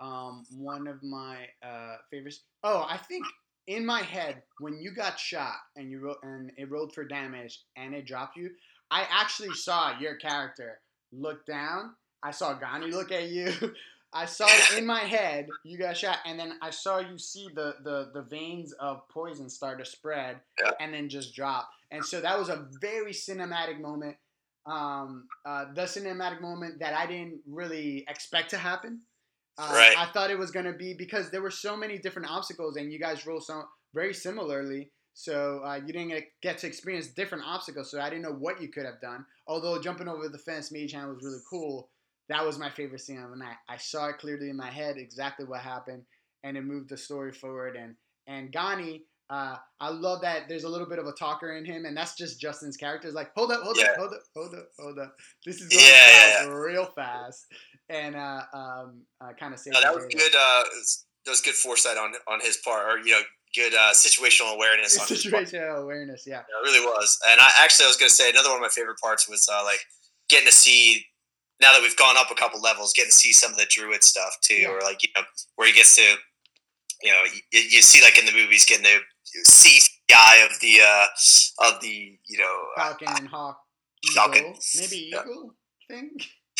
um, 0.00 0.44
one 0.50 0.86
of 0.86 1.02
my 1.02 1.46
uh, 1.64 1.96
favorites. 2.10 2.40
Oh, 2.64 2.86
I 2.88 2.96
think 2.96 3.24
in 3.66 3.84
my 3.86 4.02
head 4.02 4.42
when 4.60 4.78
you 4.78 4.90
got 4.92 5.18
shot 5.18 5.56
and 5.76 5.90
you 5.90 6.00
ro- 6.00 6.16
and 6.22 6.50
it 6.56 6.70
rolled 6.70 6.92
for 6.94 7.04
damage 7.04 7.60
and 7.76 7.94
it 7.94 8.06
dropped 8.06 8.36
you, 8.36 8.50
I 8.90 9.06
actually 9.10 9.54
saw 9.54 9.98
your 9.98 10.16
character 10.16 10.80
look 11.12 11.46
down. 11.46 11.94
I 12.22 12.30
saw 12.32 12.54
Gani 12.54 12.90
look 12.90 13.12
at 13.12 13.28
you. 13.28 13.52
I 14.12 14.24
saw 14.26 14.46
it 14.48 14.78
in 14.78 14.86
my 14.86 15.00
head. 15.00 15.48
You 15.64 15.78
got 15.78 15.96
shot, 15.96 16.18
and 16.24 16.38
then 16.38 16.58
I 16.62 16.70
saw 16.70 16.98
you 17.00 17.18
see 17.18 17.48
the 17.54 17.74
the, 17.84 18.10
the 18.14 18.22
veins 18.22 18.72
of 18.74 19.08
poison 19.08 19.48
start 19.50 19.78
to 19.78 19.84
spread, 19.84 20.40
Yeah. 20.62 20.70
and 20.80 20.94
then 20.94 21.08
just 21.08 21.34
drop. 21.34 21.68
And 21.90 22.04
so 22.04 22.20
that 22.20 22.38
was 22.38 22.48
a 22.48 22.66
very 22.80 23.12
cinematic 23.12 23.80
moment 23.80 24.16
um, 24.66 25.28
uh, 25.44 25.66
the 25.74 25.82
cinematic 25.82 26.40
moment 26.40 26.80
that 26.80 26.92
I 26.92 27.06
didn't 27.06 27.40
really 27.46 28.04
expect 28.08 28.50
to 28.50 28.58
happen. 28.58 29.02
Uh, 29.58 29.70
Right. 29.72 29.96
I 29.96 30.06
thought 30.06 30.30
it 30.30 30.38
was 30.38 30.50
gonna 30.50 30.72
be 30.72 30.92
because 30.92 31.30
there 31.30 31.40
were 31.40 31.52
so 31.52 31.76
many 31.76 31.98
different 31.98 32.28
obstacles, 32.30 32.76
and 32.76 32.92
you 32.92 32.98
guys 32.98 33.24
rolled 33.26 33.44
so 33.44 33.62
very 33.94 34.12
similarly. 34.12 34.90
So 35.14 35.62
uh, 35.64 35.76
you 35.76 35.92
didn't 35.92 36.08
get- 36.08 36.32
get 36.42 36.58
to 36.58 36.66
experience 36.66 37.06
different 37.06 37.44
obstacles. 37.46 37.90
So 37.90 38.00
I 38.00 38.10
didn't 38.10 38.22
know 38.24 38.34
what 38.34 38.60
you 38.60 38.68
could 38.68 38.84
have 38.84 39.00
done. 39.00 39.24
Although 39.46 39.80
jumping 39.80 40.08
over 40.08 40.28
the 40.28 40.36
fence, 40.38 40.70
Mage 40.72 40.92
Hand 40.92 41.08
was 41.14 41.22
really 41.24 41.40
cool. 41.48 41.88
That 42.28 42.44
was 42.44 42.58
my 42.58 42.70
favorite 42.70 43.00
scene 43.00 43.20
of 43.20 43.30
the 43.30 43.36
night. 43.36 43.56
I 43.68 43.76
saw 43.76 44.08
it 44.08 44.18
clearly 44.18 44.50
in 44.50 44.56
my 44.56 44.70
head 44.70 44.96
exactly 44.96 45.46
what 45.46 45.60
happened, 45.60 46.02
and 46.42 46.56
it 46.56 46.64
moved 46.64 46.88
the 46.88 46.96
story 46.96 47.32
forward. 47.32 47.76
And 47.76 47.94
and 48.26 48.52
Gani, 48.52 49.04
uh, 49.30 49.56
I 49.80 49.88
love 49.90 50.22
that 50.22 50.48
there's 50.48 50.64
a 50.64 50.68
little 50.68 50.88
bit 50.88 50.98
of 50.98 51.06
a 51.06 51.12
talker 51.12 51.56
in 51.56 51.64
him, 51.64 51.84
and 51.84 51.96
that's 51.96 52.16
just 52.16 52.40
Justin's 52.40 52.76
character. 52.76 53.06
It's 53.06 53.14
like, 53.14 53.30
hold 53.36 53.52
up, 53.52 53.62
hold 53.62 53.76
Yeah. 53.78 53.90
up, 53.90 53.96
hold 53.96 54.12
up, 54.12 54.22
hold 54.34 54.54
up, 54.54 54.68
hold 54.78 54.98
up. 54.98 55.14
This 55.44 55.60
is 55.60 55.68
going 55.68 55.84
Yeah, 55.84 56.42
yeah, 56.42 56.48
real 56.48 56.86
fast, 56.86 57.46
and 57.88 58.16
uh, 58.16 58.42
um, 58.52 59.02
uh, 59.20 59.32
kind 59.38 59.54
of 59.54 59.60
No, 59.66 59.80
that 59.80 59.94
was 59.94 60.06
good. 60.06 60.34
Uh, 60.34 60.64
that 61.24 61.30
was 61.30 61.40
good 61.40 61.54
foresight 61.54 61.96
on 61.96 62.12
on 62.28 62.40
his 62.40 62.56
part, 62.58 62.86
or 62.88 62.98
you 62.98 63.12
know, 63.12 63.22
good 63.54 63.74
uh, 63.74 63.92
situational 63.92 64.54
awareness 64.54 64.94
there. 64.94 65.02
on 65.02 65.08
his 65.08 65.26
part. 65.26 65.44
Situational 65.44 65.82
awareness, 65.82 66.24
yeah. 66.26 66.42
Yeah, 66.48 66.60
it 66.60 66.64
really 66.64 66.84
was. 66.84 67.18
And 67.28 67.40
I 67.40 67.50
actually, 67.60 67.84
I 67.84 67.88
was 67.88 67.96
going 67.96 68.08
to 68.10 68.14
say 68.14 68.30
another 68.30 68.48
one 68.48 68.58
of 68.58 68.62
my 68.62 68.68
favorite 68.68 68.98
parts 69.02 69.28
was 69.28 69.48
uh, 69.48 69.62
like 69.64 69.80
getting 70.28 70.46
to 70.48 70.54
see. 70.54 71.06
Now 71.60 71.72
that 71.72 71.80
we've 71.82 71.96
gone 71.96 72.16
up 72.16 72.30
a 72.30 72.34
couple 72.34 72.60
levels, 72.60 72.92
getting 72.94 73.10
to 73.10 73.16
see 73.16 73.32
some 73.32 73.50
of 73.52 73.56
the 73.58 73.66
druid 73.68 74.04
stuff 74.04 74.36
too, 74.42 74.54
Yeah. 74.62 74.68
or 74.68 74.80
like 74.82 75.02
you 75.02 75.08
know 75.16 75.22
where 75.56 75.66
he 75.68 75.72
gets 75.74 75.96
to, 75.96 76.02
you 77.02 77.12
know, 77.12 77.22
you, 77.52 77.60
you 77.60 77.82
see 77.82 78.02
like 78.02 78.18
in 78.18 78.26
the 78.26 78.32
movies 78.32 78.64
getting 78.66 78.84
to 78.84 78.98
see 79.50 79.80
the 80.08 80.14
eye 80.16 80.46
of 80.50 80.58
the 80.60 80.80
uh 80.82 81.06
of 81.74 81.80
the 81.80 82.18
you 82.28 82.38
know 82.38 82.62
uh, 82.76 82.88
Falcon 82.88 83.08
and 83.18 83.28
Hawk, 83.28 83.58
eagle, 84.04 84.14
Falcon. 84.22 84.54
maybe 84.78 85.10
Yeah. 85.12 85.20
eagle 85.22 85.54
thing. 85.88 86.10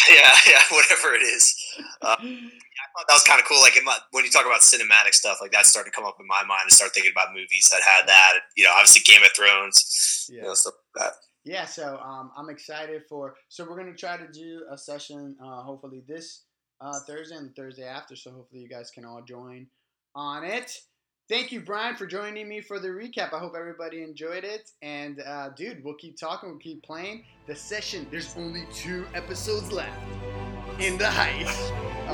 yeah 0.11 0.35
yeah 0.46 0.61
whatever 0.70 1.14
it 1.14 1.22
is. 1.22 1.54
Uh, 2.02 2.16
I 2.20 2.87
thought 3.00 3.09
that 3.09 3.14
was 3.14 3.22
kind 3.24 3.40
of 3.40 3.46
cool. 3.46 3.61
Like 3.62 3.78
my, 3.85 3.96
when 4.12 4.24
you 4.24 4.30
talk 4.30 4.44
about 4.46 4.61
cinematic 4.61 5.14
stuff, 5.14 5.38
like 5.40 5.52
that 5.52 5.64
started 5.66 5.90
to 5.90 5.94
come 5.96 6.04
up 6.04 6.16
in 6.20 6.26
my 6.26 6.42
mind 6.46 6.62
and 6.64 6.72
start 6.72 6.92
thinking 6.92 7.12
about 7.12 7.32
movies 7.32 7.68
that 7.72 7.80
had 7.82 8.06
that. 8.06 8.32
You 8.56 8.64
know, 8.64 8.72
obviously 8.76 9.00
Game 9.11 9.22
of 9.24 9.32
Thrones, 9.32 10.26
you 10.28 10.37
yeah. 10.38 10.42
know, 10.44 10.54
stuff 10.54 10.74
like 10.94 11.04
that 11.04 11.12
yeah, 11.46 11.64
so 11.64 11.98
um, 12.04 12.32
I'm 12.37 12.50
excited 12.50 13.02
for. 13.09 13.37
So 13.48 13.64
we're 13.64 13.76
gonna 13.76 13.94
try 13.94 14.16
to 14.16 14.26
do 14.26 14.64
a 14.70 14.76
session, 14.76 15.37
uh, 15.42 15.62
hopefully 15.62 16.02
this 16.06 16.42
uh, 16.80 16.98
Thursday 17.06 17.37
and 17.37 17.54
Thursday 17.54 17.85
after. 17.85 18.16
So 18.16 18.32
hopefully 18.32 18.62
you 18.62 18.68
guys 18.68 18.90
can 18.90 19.04
all 19.04 19.22
join 19.22 19.68
on 20.16 20.44
it. 20.44 20.72
Thank 21.28 21.52
you, 21.52 21.61
Brian, 21.61 21.96
for 21.96 22.06
joining 22.06 22.48
me 22.48 22.61
for 22.61 22.80
the 22.80 22.88
recap. 22.88 23.32
I 23.32 23.38
hope 23.38 23.54
everybody 23.56 24.02
enjoyed 24.02 24.44
it. 24.44 24.70
And 24.82 25.20
uh, 25.24 25.50
dude, 25.56 25.85
we'll 25.85 25.94
keep 25.94 26.18
talking, 26.18 26.50
we'll 26.50 26.59
keep 26.59 26.82
playing. 26.82 27.24
The 27.46 27.54
session. 27.54 28.09
There's 28.11 28.37
only 28.37 28.64
two 28.72 29.06
episodes 29.14 29.70
left 29.70 29.96
in 30.80 30.98
the 30.98 31.04
heist. 31.04 31.72
Uh, 32.06 32.12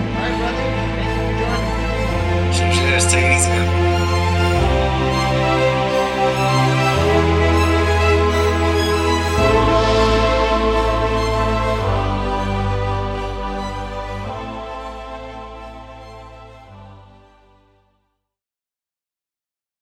all 0.00 0.24
right, 0.24 0.38
brother. 0.38 0.66
Thank 0.94 1.10
you 1.10 1.22
for 1.26 1.32
joining. 2.62 2.76
Cheers. 2.76 3.06
Take 3.12 3.24
it 3.24 3.36
easy. 3.36 3.77